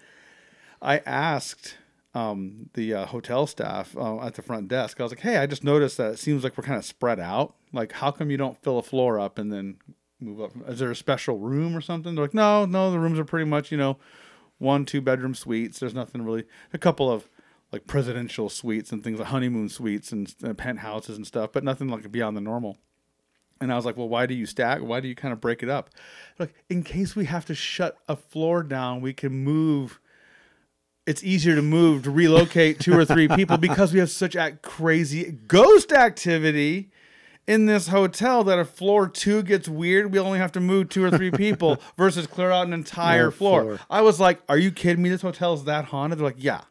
[0.82, 1.78] I asked
[2.16, 5.46] um, the uh, hotel staff uh, at the front desk, I was like, hey, I
[5.46, 7.56] just noticed that it seems like we're kind of spread out.
[7.74, 9.78] Like, how come you don't fill a floor up and then
[10.26, 10.52] move up?
[10.70, 12.16] Is there a special room or something?
[12.16, 13.98] They're like, no, no, the rooms are pretty much, you know,
[14.58, 15.80] one, two bedroom suites.
[15.80, 17.30] There's nothing really, a couple of
[17.72, 21.88] like presidential suites and things like honeymoon suites and, and penthouses and stuff, but nothing
[21.88, 22.78] like beyond the normal.
[23.62, 24.82] And I was like, well, why do you stack?
[24.82, 25.90] Why do you kind of break it up?
[26.38, 30.00] Like, in case we have to shut a floor down, we can move.
[31.08, 34.54] It's easier to move to relocate two or three people because we have such a
[34.62, 36.92] crazy ghost activity
[37.48, 41.04] in this hotel that if floor two gets weird, we only have to move two
[41.04, 43.62] or three people versus clear out an entire floor.
[43.62, 43.80] floor.
[43.90, 45.10] I was like, are you kidding me?
[45.10, 46.20] This hotel is that haunted?
[46.20, 46.62] They're like, yeah.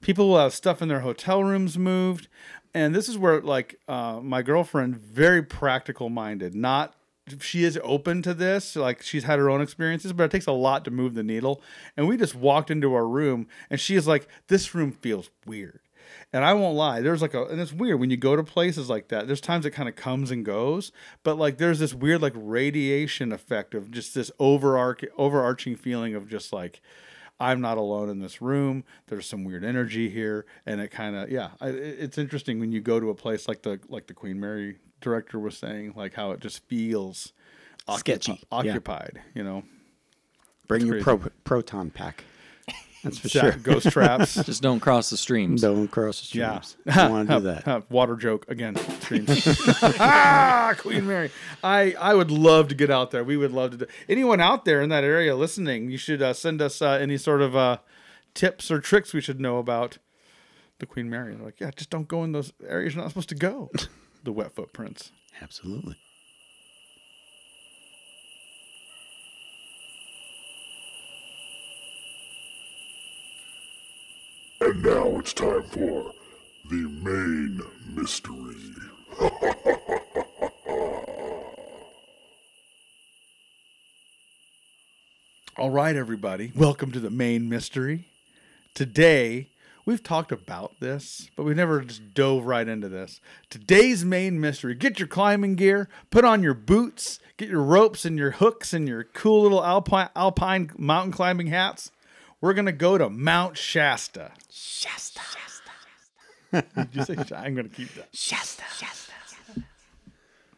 [0.00, 2.28] People will have stuff in their hotel rooms moved.
[2.74, 6.94] And this is where, like, uh, my girlfriend, very practical minded, not
[7.40, 8.76] she is open to this.
[8.76, 11.62] Like she's had her own experiences, but it takes a lot to move the needle.
[11.96, 15.80] And we just walked into our room, and she is like, "This room feels weird."
[16.34, 18.90] And I won't lie, there's like a, and it's weird when you go to places
[18.90, 19.28] like that.
[19.28, 20.90] There's times it kind of comes and goes,
[21.22, 26.28] but like there's this weird like radiation effect of just this overarch overarching feeling of
[26.28, 26.80] just like
[27.38, 28.82] I'm not alone in this room.
[29.06, 32.80] There's some weird energy here, and it kind of yeah, I, it's interesting when you
[32.80, 36.32] go to a place like the like the Queen Mary director was saying, like how
[36.32, 37.32] it just feels
[37.96, 39.12] sketchy, occupied.
[39.14, 39.22] Yeah.
[39.36, 39.62] You know,
[40.66, 42.24] bring your pro- proton pack.
[43.04, 43.52] That's for sure.
[43.52, 44.34] Ghost traps.
[44.44, 45.60] Just don't cross the streams.
[45.60, 46.76] Don't cross the streams.
[46.86, 46.94] Yeah.
[47.08, 47.90] Don't want to do that.
[47.90, 48.76] Water joke again.
[49.00, 49.28] Streams.
[50.00, 51.30] ah, Queen Mary.
[51.62, 53.22] I I would love to get out there.
[53.22, 53.86] We would love to do.
[54.08, 57.42] Anyone out there in that area listening, you should uh, send us uh, any sort
[57.42, 57.78] of uh,
[58.32, 59.98] tips or tricks we should know about
[60.78, 61.34] the Queen Mary.
[61.34, 63.70] They're like, yeah, just don't go in those areas you're not supposed to go.
[64.24, 65.12] the wet footprints.
[65.42, 65.96] Absolutely.
[74.64, 76.12] And now it's time for
[76.68, 77.58] the main
[77.94, 78.54] mystery.
[85.56, 88.08] All right, everybody, welcome to the main mystery.
[88.74, 89.48] Today,
[89.86, 93.20] We've talked about this, but we never just dove right into this.
[93.50, 98.16] Today's main mystery get your climbing gear, put on your boots, get your ropes and
[98.16, 101.90] your hooks and your cool little alpine, alpine mountain climbing hats.
[102.44, 104.32] We're going to go to Mount Shasta.
[104.52, 105.22] Shasta.
[106.52, 107.38] Did you say Shasta?
[107.38, 108.08] I'm going to keep that.
[108.12, 108.64] Shasta.
[108.70, 109.12] Shasta.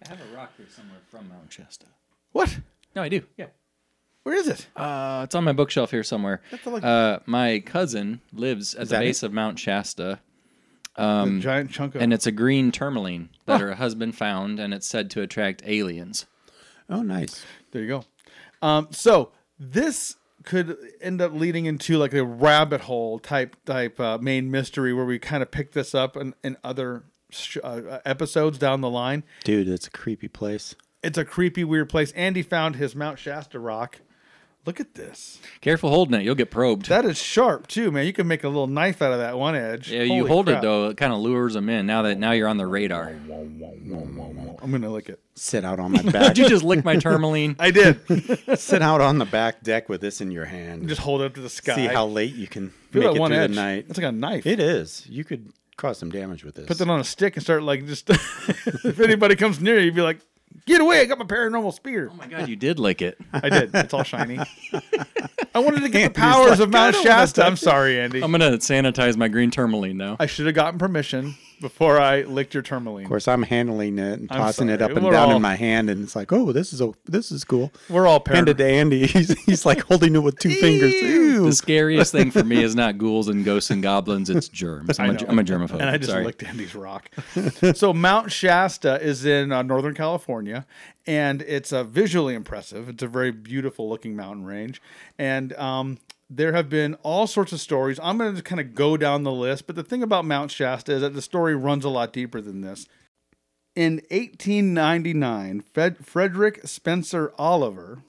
[0.04, 1.86] I have a rock here somewhere from Mount Shasta.
[2.32, 2.58] What?
[2.96, 3.22] No, I do.
[3.36, 3.46] Yeah.
[4.24, 4.66] Where is it?
[4.74, 6.42] Uh, it's on my bookshelf here somewhere.
[6.64, 10.18] Uh, my cousin lives at the that base of Mount Shasta,
[10.96, 14.88] a giant chunk of and it's a green tourmaline that her husband found, and it's
[14.88, 16.26] said to attract aliens.
[16.90, 17.44] Oh, nice.
[17.70, 18.04] There you go.
[18.60, 24.16] Um, so this could end up leading into like a rabbit hole type type uh,
[24.18, 28.56] main mystery where we kind of pick this up in, in other sh- uh, episodes
[28.56, 29.24] down the line.
[29.44, 30.74] Dude, it's a creepy place.
[31.02, 32.12] It's a creepy, weird place.
[32.12, 34.00] Andy found his Mount Shasta rock.
[34.66, 35.38] Look at this.
[35.60, 36.86] Careful holding it; you'll get probed.
[36.86, 38.04] That is sharp too, man.
[38.04, 39.90] You can make a little knife out of that one edge.
[39.90, 40.58] yeah, you Holy hold crap.
[40.58, 41.86] it though; it kind of lures them in.
[41.86, 43.14] Now that now you're on the radar.
[44.60, 45.20] I'm gonna lick it.
[45.34, 46.28] Sit out on my back.
[46.34, 47.56] Did you just lick my tourmaline?
[47.60, 48.00] I did.
[48.58, 50.88] Sit out on the back deck with this in your hand.
[50.88, 51.74] Just hold it up to the sky.
[51.76, 53.50] see how late you can Feel make that it one through edge.
[53.50, 53.86] the night.
[53.88, 54.46] It's like a knife.
[54.46, 55.06] It is.
[55.08, 56.66] You could cause some damage with this.
[56.66, 58.08] Put that on a stick and start like just.
[58.10, 60.20] if anybody comes near you, you'd be like,
[60.66, 61.00] "Get away!
[61.00, 63.18] I got my paranormal spear." Oh my god, you did lick it.
[63.32, 63.70] I did.
[63.74, 64.38] It's all shiny.
[65.54, 67.44] I wanted to get the powers of Mount Shasta.
[67.44, 68.22] I'm sorry, Andy.
[68.22, 70.16] I'm gonna sanitize my green tourmaline now.
[70.18, 73.04] I should have gotten permission before I licked your tourmaline.
[73.04, 74.90] Of course, I'm handling it and I'm tossing it sorry.
[74.92, 76.92] up and We're down all- in my hand, and it's like, oh, this is a,
[77.06, 77.72] this is cool.
[77.88, 78.58] We're all Hand it paranoid.
[78.58, 79.06] to Andy.
[79.16, 80.92] He's, he's like holding it with two fingers.
[80.92, 81.46] Ew.
[81.46, 84.98] The scariest thing for me is not ghouls and ghosts and goblins; it's germs.
[84.98, 85.26] I'm, a, know.
[85.28, 85.80] I'm a germaphobe.
[85.80, 86.24] And I just Sorry.
[86.24, 87.10] licked Andy's rock.
[87.74, 90.66] so Mount Shasta is in uh, Northern California,
[91.06, 92.88] and it's uh, visually impressive.
[92.88, 94.80] It's a very beautiful looking mountain range,
[95.18, 98.00] and um, there have been all sorts of stories.
[98.02, 100.92] I'm going to kind of go down the list, but the thing about Mount Shasta
[100.92, 102.86] is that the story runs a lot deeper than this.
[103.74, 108.02] In 1899, Fred- Frederick Spencer Oliver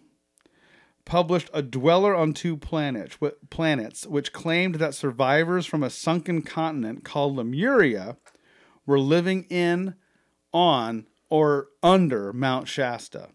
[1.05, 3.17] published A Dweller on Two Planets,
[3.49, 8.17] planets, which claimed that survivors from a sunken continent called Lemuria
[8.85, 9.95] were living in,
[10.53, 13.29] on, or under Mount Shasta.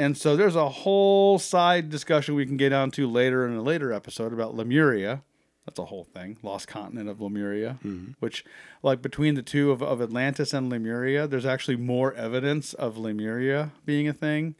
[0.00, 3.92] And so there's a whole side discussion we can get onto later in a later
[3.92, 5.22] episode about Lemuria.
[5.66, 7.78] That's a whole thing, lost continent of Lemuria,
[8.18, 8.44] which,
[8.82, 13.72] like between the two of, of Atlantis and Lemuria, there's actually more evidence of Lemuria
[13.84, 14.54] being a thing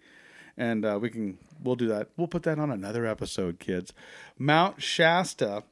[0.61, 2.09] and uh, we can we'll do that.
[2.16, 3.92] We'll put that on another episode, kids.
[4.38, 5.64] Mount Shasta,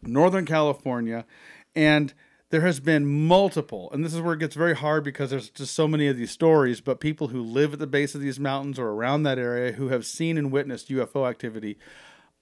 [0.00, 1.26] Northern California,
[1.74, 2.14] and
[2.56, 5.74] there has been multiple, and this is where it gets very hard because there's just
[5.74, 6.80] so many of these stories.
[6.80, 9.88] But people who live at the base of these mountains or around that area who
[9.88, 11.76] have seen and witnessed UFO activity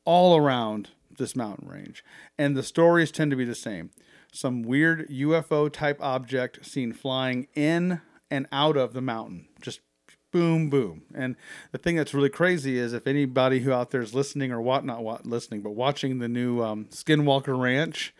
[0.04, 2.04] all around this mountain range,
[2.38, 3.90] and the stories tend to be the same.
[4.32, 8.00] Some weird UFO type object seen flying in
[8.30, 9.80] and out of the mountain, just
[10.30, 11.02] boom, boom.
[11.12, 11.34] And
[11.72, 14.84] the thing that's really crazy is if anybody who out there is listening or what
[14.84, 18.14] not listening, but watching the new um, Skinwalker Ranch,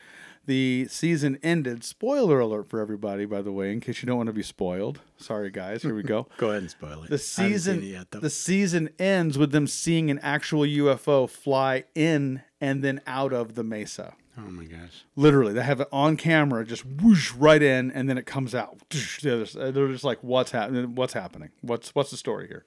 [0.47, 1.85] the season ended.
[1.85, 5.01] Spoiler alert for everybody, by the way, in case you don't want to be spoiled.
[5.17, 5.83] Sorry, guys.
[5.83, 6.27] Here we go.
[6.37, 7.11] Go ahead and spoil it.
[7.11, 10.63] The I haven't seen season, it yet, the season ends with them seeing an actual
[10.63, 14.15] UFO fly in and then out of the mesa.
[14.39, 15.05] oh my gosh.
[15.17, 18.79] Literally, they have it on camera, just whoosh right in, and then it comes out.
[19.23, 20.95] They're just, they're just like, "What's happening?
[20.95, 21.51] What's happening?
[21.63, 22.65] What's what's the story here?"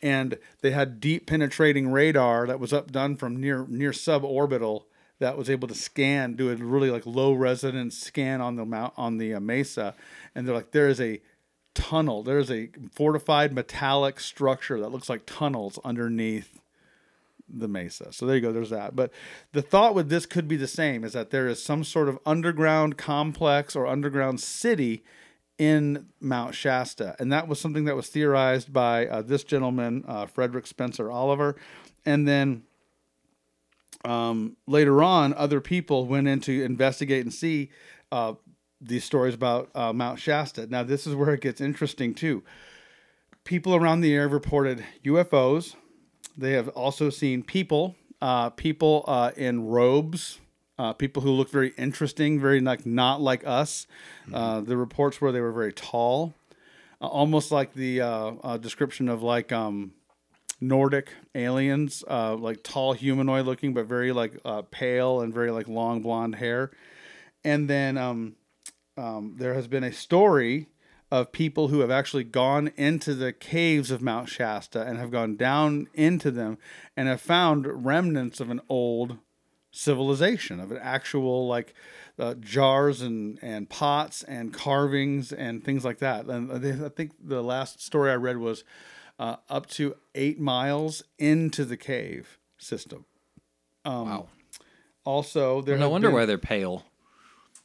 [0.00, 4.84] And they had deep penetrating radar that was up done from near near suborbital
[5.22, 8.92] that was able to scan, do a really like low resonance scan on the mount
[8.96, 9.94] on the uh, mesa,
[10.34, 11.20] and they're like, "There is a
[11.74, 12.22] tunnel.
[12.22, 16.58] There's a fortified metallic structure that looks like tunnels underneath."
[17.54, 18.10] the mesa.
[18.12, 18.96] So there you go, there's that.
[18.96, 19.12] But
[19.52, 22.18] the thought with this could be the same is that there is some sort of
[22.24, 25.04] underground complex or underground city
[25.58, 27.14] in Mount Shasta.
[27.18, 31.56] And that was something that was theorized by uh, this gentleman, uh, Frederick Spencer Oliver.
[32.06, 32.62] And then
[34.04, 37.70] um, later on, other people went in to investigate and see
[38.10, 38.34] uh,
[38.80, 40.66] these stories about uh, Mount Shasta.
[40.66, 42.42] Now, this is where it gets interesting too.
[43.44, 45.74] People around the area reported UFOs,
[46.36, 50.38] they have also seen people, uh, people uh, in robes,
[50.78, 53.86] uh, people who look very interesting, very like not like us.
[54.32, 56.34] Uh, the reports were they were very tall,
[57.00, 59.92] uh, almost like the uh, uh, description of like um,
[60.62, 65.66] Nordic aliens, uh, like tall humanoid looking, but very like uh, pale and very like
[65.68, 66.70] long blonde hair.
[67.44, 68.36] And then um,
[68.96, 70.68] um, there has been a story
[71.10, 75.36] of people who have actually gone into the caves of Mount Shasta and have gone
[75.36, 76.58] down into them
[76.96, 79.18] and have found remnants of an old
[79.72, 81.74] civilization of an actual like
[82.18, 86.26] uh, jars and and pots and carvings and things like that.
[86.26, 88.64] And they, I think the last story I read was
[89.22, 93.04] uh, up to eight miles into the cave system.
[93.84, 94.28] Um, Wow.
[95.04, 96.84] Also, there No wonder been- why they're pale.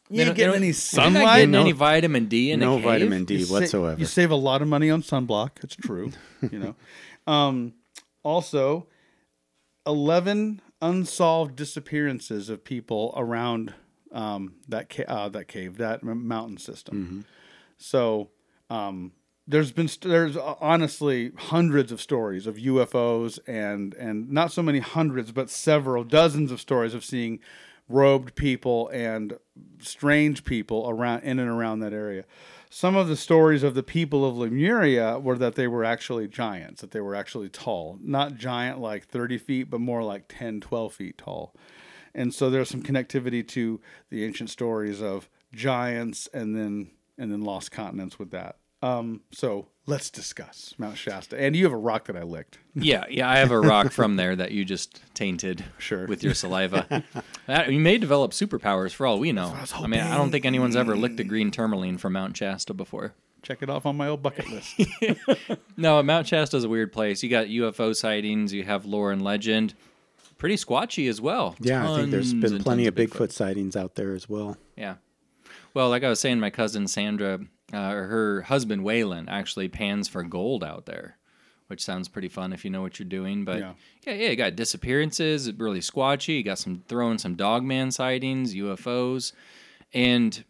[0.10, 1.36] you ain't don't- getting any You're sunlight.
[1.38, 2.84] getting No- any vitamin D in no a cave?
[2.86, 4.00] vitamin D You sa- whatsoever.
[4.00, 5.64] you save a lot of money on sunblock.
[5.64, 6.12] It's true.
[6.52, 6.76] you know.
[7.32, 7.74] Um,
[8.24, 8.88] also,
[9.86, 13.74] eleven unsolved disappearances of people around
[14.12, 17.26] um, that ca- uh, that cave, that m- mountain system.
[17.78, 18.30] So.
[18.70, 19.14] Um,
[19.48, 24.80] there's been there's uh, honestly hundreds of stories of UFOs and and not so many
[24.80, 27.40] hundreds but several dozens of stories of seeing
[27.90, 29.38] robed people and
[29.80, 32.26] strange people around in and around that area.
[32.70, 36.82] Some of the stories of the people of Lemuria were that they were actually giants,
[36.82, 40.94] that they were actually tall, not giant like 30 feet, but more like 10, 12
[40.94, 41.56] feet tall.
[42.14, 43.80] And so there's some connectivity to
[44.10, 48.58] the ancient stories of giants and then and then lost continents with that.
[48.82, 51.40] Um, so let's discuss Mount Shasta.
[51.40, 52.60] And you have a rock that I licked.
[52.80, 53.28] Yeah, yeah.
[53.28, 56.06] I have a rock from there that you just tainted Sure.
[56.06, 57.04] with your saliva.
[57.48, 59.50] that, you may develop superpowers for all we know.
[59.60, 62.76] was I mean, I don't think anyone's ever licked a green tourmaline from Mount Shasta
[62.76, 63.14] before.
[63.42, 64.80] Check it off on my old bucket list.
[65.78, 67.24] No, Mount Shasta's a weird place.
[67.24, 69.74] You got UFO sightings, you have lore and legend.
[70.38, 71.56] Pretty squatchy as well.
[71.60, 74.56] yeah, I think there's Tons been plenty tons of Bigfoot sightings out there as well.
[74.76, 74.96] Yeah.
[75.74, 77.40] Well, like I was saying, my cousin Sandra,
[77.74, 81.18] uh, her husband Waylon, actually pans for gold out there,
[81.68, 83.44] which sounds pretty fun if you know what you're doing.
[83.46, 83.74] But Yeah.
[84.06, 86.38] yeah, yeah, you got disappearances, really squatchy.
[86.38, 89.34] You got some throwing some dogman sightings, UFOs,
[89.94, 90.44] and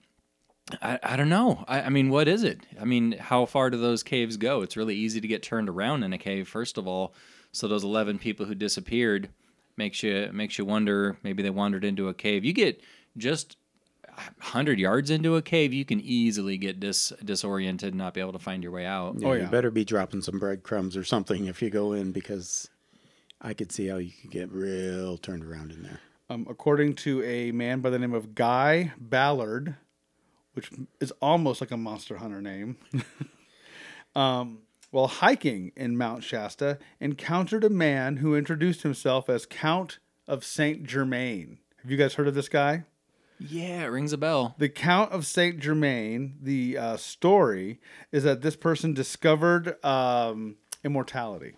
[0.81, 1.63] I, I don't know.
[1.67, 2.59] I, I mean, what is it?
[2.79, 4.61] I mean, how far do those caves go?
[4.61, 7.13] It's really easy to get turned around in a cave, first of all.
[7.53, 9.29] So those eleven people who disappeared
[9.77, 11.17] makes you makes you wonder.
[11.23, 12.43] Maybe they wandered into a cave.
[12.43, 12.81] You get
[13.15, 13.55] just
[14.39, 18.33] hundred yards into a cave, you can easily get dis disoriented and not be able
[18.33, 19.15] to find your way out.
[19.19, 22.69] Yeah, Oh, you better be dropping some breadcrumbs or something if you go in because
[23.41, 25.99] I could see how you could get real turned around in there.
[26.29, 29.75] um, according to a man by the name of Guy Ballard,
[30.53, 32.77] which is almost like a Monster Hunter name,
[34.15, 34.59] um,
[34.91, 40.83] while hiking in Mount Shasta, encountered a man who introduced himself as Count of Saint
[40.83, 41.59] Germain.
[41.81, 42.83] Have you guys heard of this guy?
[43.39, 44.55] Yeah, it rings a bell.
[44.57, 46.37] The Count of Saint Germain.
[46.41, 47.79] The uh, story
[48.11, 51.53] is that this person discovered um, immortality,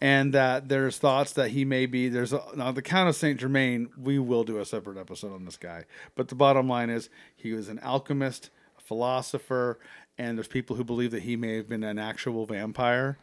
[0.00, 2.08] and that there's thoughts that he may be.
[2.08, 3.88] There's a, now the Count of Saint Germain.
[3.96, 5.84] We will do a separate episode on this guy,
[6.14, 9.78] but the bottom line is he was an alchemist, a philosopher,
[10.18, 13.16] and there's people who believe that he may have been an actual vampire.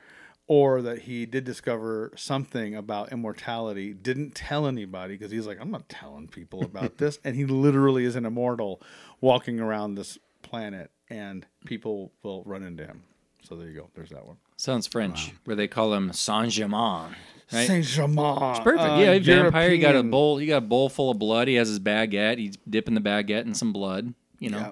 [0.51, 5.69] Or that he did discover something about immortality, didn't tell anybody because he's like, I'm
[5.69, 7.19] not telling people about this.
[7.23, 8.81] And he literally is an immortal
[9.21, 13.03] walking around this planet, and people will run into him.
[13.47, 13.89] So there you go.
[13.93, 14.37] There's that one.
[14.57, 17.15] Sounds French, where they call him Saint Germain.
[17.53, 17.67] Right?
[17.67, 18.51] Saint Germain.
[18.51, 18.89] It's perfect.
[18.89, 19.69] uh, yeah, vampire.
[19.69, 20.41] You got a bowl.
[20.41, 21.47] You got a bowl full of blood.
[21.47, 22.39] He has his baguette.
[22.39, 24.13] He's dipping the baguette in some blood.
[24.39, 24.57] You know.
[24.59, 24.71] Yeah.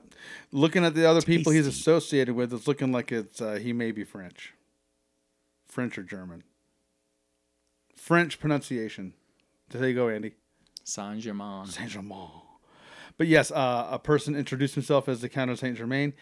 [0.52, 3.92] Looking at the other people he's associated with, it's looking like it's uh, he may
[3.92, 4.54] be French.
[5.78, 6.42] French or German.
[7.96, 9.14] French pronunciation.
[9.70, 10.34] There you go, Andy.
[10.84, 11.68] Saint Germain.
[11.68, 12.32] Saint Germain.
[13.16, 16.14] But yes, uh, a person introduced himself as the Count of Saint Germain.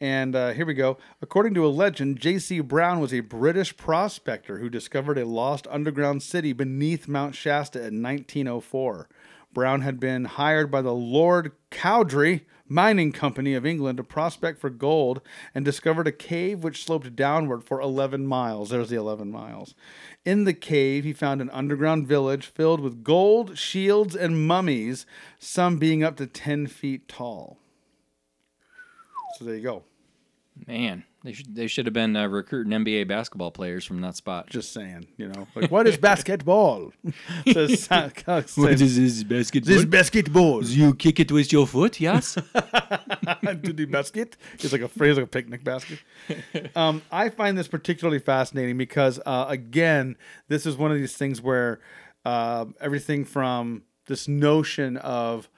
[0.00, 0.96] And uh, here we go.
[1.20, 2.60] According to a legend, J.C.
[2.60, 8.00] Brown was a British prospector who discovered a lost underground city beneath Mount Shasta in
[8.00, 9.08] 1904.
[9.52, 14.70] Brown had been hired by the Lord Cowdray Mining Company of England to prospect for
[14.70, 15.20] gold
[15.54, 18.70] and discovered a cave which sloped downward for 11 miles.
[18.70, 19.74] There's the 11 miles.
[20.24, 25.04] In the cave, he found an underground village filled with gold, shields, and mummies,
[25.40, 27.58] some being up to 10 feet tall.
[29.36, 29.82] So there you go.
[30.66, 34.48] Man, they should they should have been uh, recruiting NBA basketball players from that spot.
[34.48, 36.92] Just saying, you know, like what is basketball?
[37.52, 39.74] Says- says- this basketball?
[39.74, 42.34] this basketball You kick it with your foot, yes?
[43.64, 44.36] to the basket.
[44.54, 45.98] It's like a phrase, like a picnic basket.
[46.74, 50.16] Um, I find this particularly fascinating because, uh, again,
[50.48, 51.80] this is one of these things where
[52.24, 55.48] uh, everything from this notion of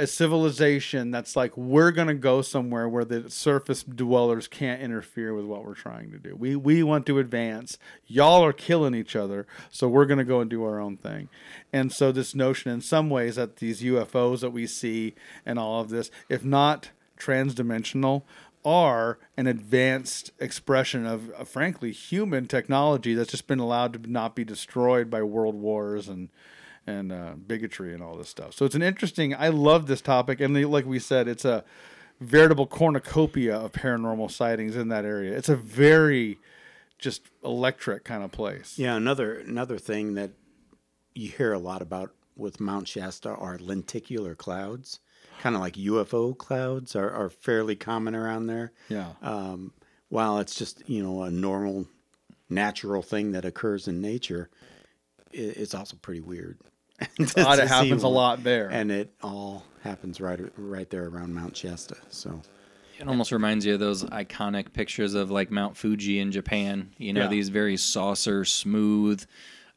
[0.00, 5.44] a civilization that's like we're gonna go somewhere where the surface dwellers can't interfere with
[5.44, 6.34] what we're trying to do.
[6.34, 7.76] We we want to advance.
[8.06, 11.28] Y'all are killing each other, so we're gonna go and do our own thing.
[11.70, 15.14] And so this notion, in some ways, that these UFOs that we see
[15.44, 18.22] and all of this, if not transdimensional,
[18.64, 24.34] are an advanced expression of, uh, frankly, human technology that's just been allowed to not
[24.34, 26.30] be destroyed by world wars and
[26.86, 28.54] and uh, bigotry and all this stuff.
[28.54, 29.34] So it's an interesting.
[29.34, 31.64] I love this topic, and like we said, it's a
[32.20, 35.36] veritable cornucopia of paranormal sightings in that area.
[35.36, 36.38] It's a very
[36.98, 38.78] just electric kind of place.
[38.78, 40.30] Yeah, another another thing that
[41.14, 45.00] you hear a lot about with Mount Shasta are lenticular clouds,
[45.40, 48.72] kind of like UFO clouds are, are fairly common around there.
[48.88, 49.12] Yeah.
[49.22, 49.72] Um,
[50.08, 51.86] while it's just you know a normal,
[52.48, 54.50] natural thing that occurs in nature,
[55.32, 56.58] it, it's also pretty weird.
[57.16, 58.68] To it happens a lot there.
[58.70, 61.96] and it all happens right right there around Mount Shasta.
[62.10, 62.42] So
[62.98, 66.90] It almost reminds you of those iconic pictures of like Mount Fuji in Japan.
[66.98, 67.28] You know, Yeah.
[67.28, 69.24] these very saucer, smooth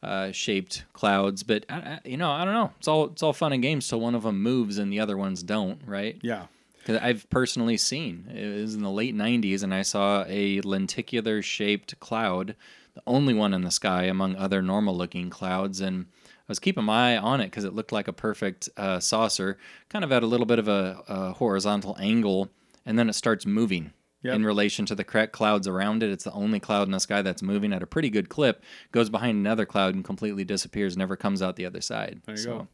[0.01, 1.43] uh, shaped clouds.
[1.43, 2.72] But I, I, you know, I don't know.
[2.78, 3.86] It's all it's all fun and games.
[3.86, 6.18] So one of them moves and the other ones don't, right?
[6.22, 6.47] yeah.
[6.86, 11.41] 'Cause I've personally seen it was in the late '90s, and I saw a lenticular
[11.41, 12.58] shaped cloud,
[12.96, 16.84] the only one in the sky among other normal looking clouds, and I was keeping
[16.84, 19.58] my eye on it because it looked like a perfect uh, saucer,
[19.89, 22.50] kind of at a little bit of a, a horizontal angle,
[22.86, 23.94] and then it starts moving.
[24.24, 24.36] Yep.
[24.36, 27.22] In relation to the correct clouds around it, it's the only cloud in the sky
[27.22, 28.64] that's moving at a pretty good clip.
[28.94, 32.22] Goes behind another cloud and completely disappears, never comes out the other side.
[32.26, 32.68] There you so, go.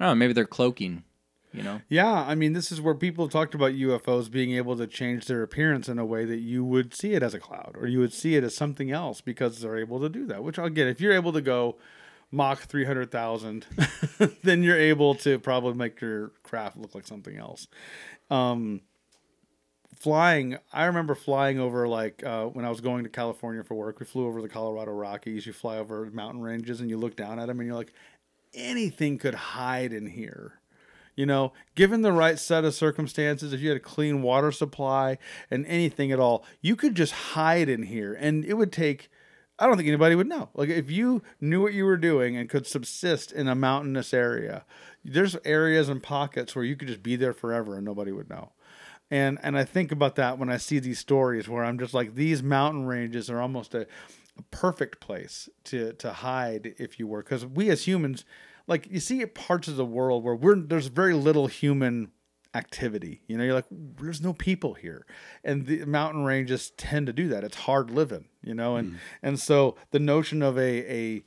[0.00, 0.14] I don't know.
[0.16, 1.04] Maybe they're cloaking.
[1.56, 1.80] You know.
[1.88, 5.42] Yeah, I mean, this is where people talked about UFOs being able to change their
[5.42, 8.12] appearance in a way that you would see it as a cloud or you would
[8.12, 10.44] see it as something else because they're able to do that.
[10.44, 11.76] Which, again, if you're able to go
[12.30, 13.66] Mach 300,000,
[14.42, 17.68] then you're able to probably make your craft look like something else.
[18.30, 18.82] Um,
[19.94, 23.98] flying, I remember flying over, like, uh, when I was going to California for work,
[23.98, 25.46] we flew over the Colorado Rockies.
[25.46, 27.94] You fly over mountain ranges and you look down at them and you're like,
[28.52, 30.60] anything could hide in here.
[31.16, 35.16] You know, given the right set of circumstances, if you had a clean water supply
[35.50, 39.08] and anything at all, you could just hide in here and it would take
[39.58, 40.50] I don't think anybody would know.
[40.54, 44.66] Like if you knew what you were doing and could subsist in a mountainous area,
[45.02, 48.52] there's areas and pockets where you could just be there forever and nobody would know.
[49.10, 52.14] And and I think about that when I see these stories where I'm just like
[52.14, 53.86] these mountain ranges are almost a,
[54.36, 58.24] a perfect place to to hide if you were because we as humans
[58.66, 62.10] like you see parts of the world where we're there's very little human
[62.54, 63.22] activity.
[63.26, 65.06] You know you're like there's no people here.
[65.44, 67.44] And the mountain ranges tend to do that.
[67.44, 71.24] It's hard living you know and and so the notion of a a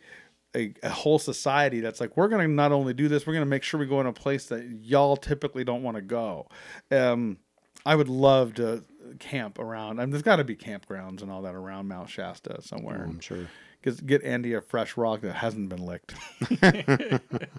[0.56, 3.46] a, a whole society that's like we're going to not only do this we're going
[3.46, 6.48] to make sure we go in a place that y'all typically don't want to go.
[6.92, 7.38] Um
[7.86, 8.84] i would love to
[9.20, 12.62] camp around I mean, there's got to be campgrounds and all that around mount shasta
[12.62, 13.04] somewhere.
[13.04, 13.48] I'm sure.
[13.82, 16.14] Get, get Andy a fresh rock that hasn't been licked.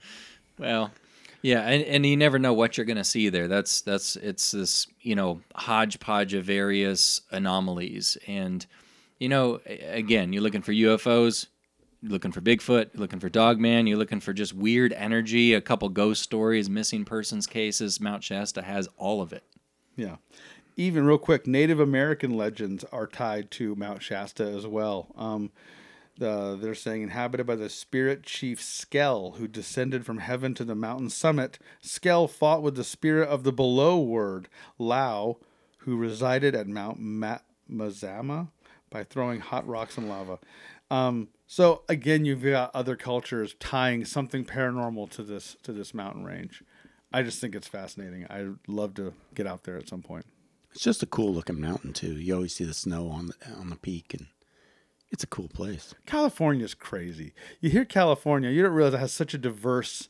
[0.61, 0.91] Well,
[1.43, 3.49] yeah, and, and you never know what you're going to see there.
[3.49, 8.65] That's that's it's this you know hodgepodge of various anomalies, and
[9.19, 11.47] you know again, you're looking for UFOs,
[12.03, 15.63] you're looking for Bigfoot, you're looking for Dogman, you're looking for just weird energy, a
[15.63, 18.01] couple ghost stories, missing persons cases.
[18.01, 19.45] Mount Shasta has all of it.
[19.97, 20.17] Yeah.
[20.77, 25.09] Even real quick, Native American legends are tied to Mount Shasta as well.
[25.17, 25.51] Um,
[26.21, 30.77] the, they're saying inhabited by the spirit chief Skell, who descended from heaven to the
[30.77, 31.59] mountain summit.
[31.81, 34.49] Skell fought with the spirit of the below word,
[34.79, 35.39] Llao,
[35.79, 37.39] who resided at Mount Ma-
[37.71, 38.49] Mazama
[38.91, 40.39] by throwing hot rocks and lava.
[40.91, 46.25] Um, so again, you've got other cultures tying something paranormal to this to this mountain
[46.25, 46.63] range.
[47.13, 48.27] I just think it's fascinating.
[48.29, 50.27] I'd love to get out there at some point.
[50.73, 52.13] It's just a cool looking mountain too.
[52.13, 54.27] You always see the snow on the on the peak, and
[55.11, 55.95] it's a cool place.
[56.07, 57.33] California's crazy.
[57.61, 60.09] You hear California, you don't realize it has such a diverse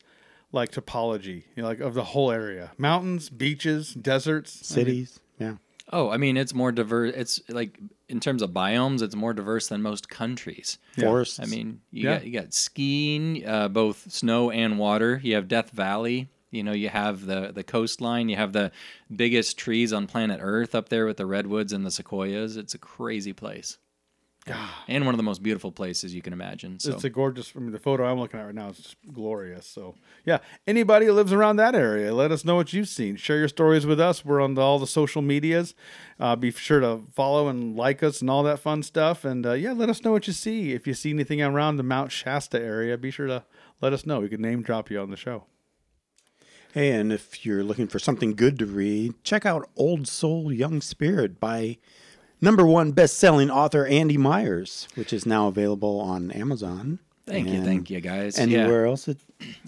[0.51, 2.71] like topology, you know, like of the whole area.
[2.77, 5.55] Mountains, beaches, deserts, I mean, Cities, yeah.
[5.93, 7.13] Oh, I mean, it's more diverse.
[7.15, 7.77] It's like
[8.07, 10.77] in terms of biomes, it's more diverse than most countries.
[10.97, 11.39] Forests.
[11.39, 12.15] I mean, you Yeah.
[12.17, 15.19] got you got skiing, uh, both snow and water.
[15.23, 16.29] You have Death Valley.
[16.49, 18.29] You know, you have the the coastline.
[18.29, 18.71] You have the
[19.13, 22.55] biggest trees on planet Earth up there with the redwoods and the sequoias.
[22.57, 23.77] It's a crazy place,
[24.87, 26.79] and one of the most beautiful places you can imagine.
[26.79, 27.53] So It's a gorgeous.
[27.55, 29.67] I mean, the photo I'm looking at right now is just glorious.
[29.67, 33.17] So, yeah, anybody who lives around that area, let us know what you've seen.
[33.17, 34.25] Share your stories with us.
[34.25, 35.75] We're on the, all the social medias.
[36.19, 39.23] Uh, be sure to follow and like us and all that fun stuff.
[39.23, 40.73] And uh, yeah, let us know what you see.
[40.73, 43.43] If you see anything around the Mount Shasta area, be sure to
[43.79, 44.21] let us know.
[44.21, 45.45] We can name drop you on the show.
[46.73, 50.79] Hey, and if you're looking for something good to read, check out Old Soul Young
[50.79, 51.77] Spirit by
[52.41, 56.99] number one best-selling author Andy Myers, which is now available on Amazon.
[57.25, 58.37] thank you, thank you, guys.
[58.37, 58.89] Anywhere yeah.
[58.89, 59.17] else it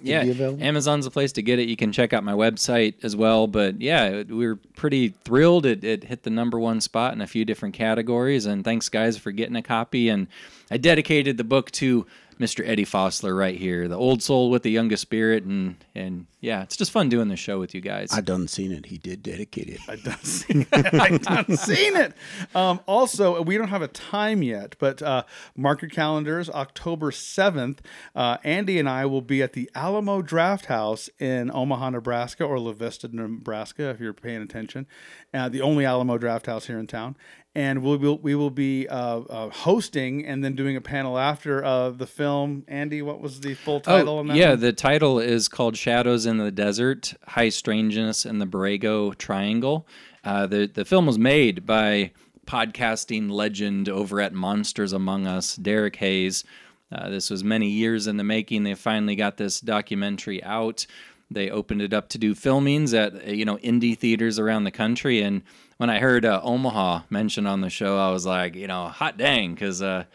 [0.01, 0.21] yeah?
[0.21, 1.69] Amazon's a place to get it.
[1.69, 3.47] You can check out my website as well.
[3.47, 5.65] But yeah, we were pretty thrilled.
[5.65, 8.45] It, it hit the number one spot in a few different categories.
[8.45, 10.09] And thanks, guys, for getting a copy.
[10.09, 10.27] And
[10.69, 12.05] I dedicated the book to
[12.39, 12.67] Mr.
[12.67, 15.43] Eddie Fossler right here, the old soul with the youngest spirit.
[15.43, 18.09] And and yeah, it's just fun doing the show with you guys.
[18.11, 18.87] I done seen it.
[18.87, 19.79] He did dedicate it.
[19.87, 20.93] I done seen it.
[20.93, 22.13] I done seen it.
[22.53, 25.23] Um, also, we don't have a time yet, but uh,
[25.55, 26.49] mark your calendars.
[26.49, 27.81] October seventh,
[28.15, 32.73] uh, Andy and I will be at the Alamo Drafthouse in Omaha, Nebraska, or La
[32.73, 34.87] Vista, Nebraska, if you're paying attention.
[35.33, 37.15] Uh, the only Alamo Drafthouse here in town.
[37.55, 41.61] And we will we will be uh, uh, hosting and then doing a panel after
[41.61, 42.63] of the film.
[42.67, 44.17] Andy, what was the full title?
[44.17, 44.59] on that Oh, yeah, one?
[44.59, 49.87] the title is called Shadows in the Desert: High Strangeness in the Borrego Triangle.
[50.23, 52.11] Uh, the the film was made by
[52.47, 56.43] podcasting legend over at Monsters Among Us, Derek Hayes.
[56.91, 58.63] Uh, this was many years in the making.
[58.63, 60.85] They finally got this documentary out.
[61.33, 64.71] They opened it up to do filmings at uh, you know indie theaters around the
[64.71, 65.21] country.
[65.21, 65.43] And
[65.77, 69.17] when I heard uh, Omaha mentioned on the show, I was like, you know, hot
[69.17, 70.05] dang, because uh,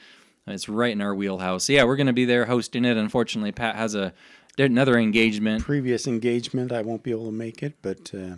[0.46, 1.68] it's right in our wheelhouse.
[1.68, 2.96] Yeah, we're going to be there hosting it.
[2.96, 4.12] Unfortunately, Pat has a
[4.58, 5.62] another engagement.
[5.62, 8.36] Previous engagement, I won't be able to make it, but uh,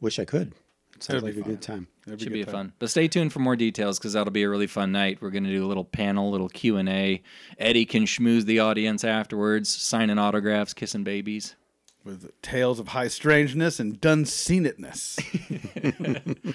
[0.00, 0.52] wish I could.
[0.94, 1.86] It sounds It'll be like a good time.
[2.06, 2.52] It'd Should good be time.
[2.52, 2.72] fun.
[2.80, 5.18] But stay tuned for more details because that'll be a really fun night.
[5.20, 7.22] We're going to do a little panel, little Q and A.
[7.56, 11.54] Eddie can schmooze the audience afterwards, signing autographs, kissing babies.
[12.08, 15.20] With tales of high strangeness and done seen itness.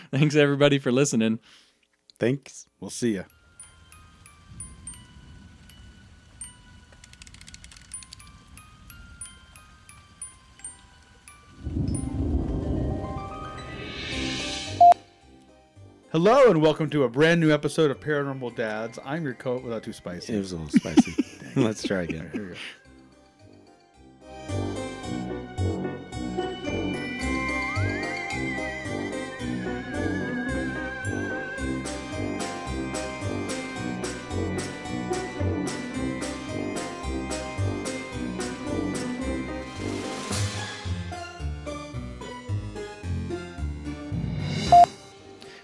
[0.11, 1.37] Thanks everybody for listening.
[2.19, 2.65] Thanks.
[2.79, 3.25] we'll see you.
[16.11, 18.97] Hello and welcome to a brand new episode of Paranormal Dads.
[19.05, 20.35] I'm your co without too spicy.
[20.35, 21.13] It was a little spicy.
[21.55, 22.29] Let's try again.
[22.33, 22.55] Here we go.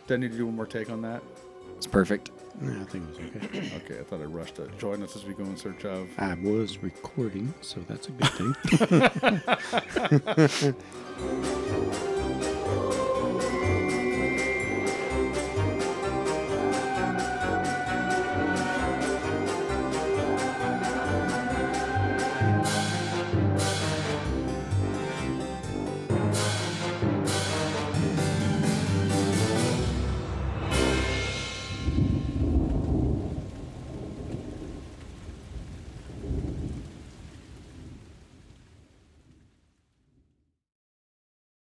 [0.09, 1.21] Do I need to do one more take on that?
[1.77, 2.31] It's perfect.
[2.59, 3.71] No, I think it was okay.
[3.85, 6.09] Okay, I thought I rushed to join us as we go in search of.
[6.17, 8.55] I was recording, so that's a good
[10.65, 10.75] thing.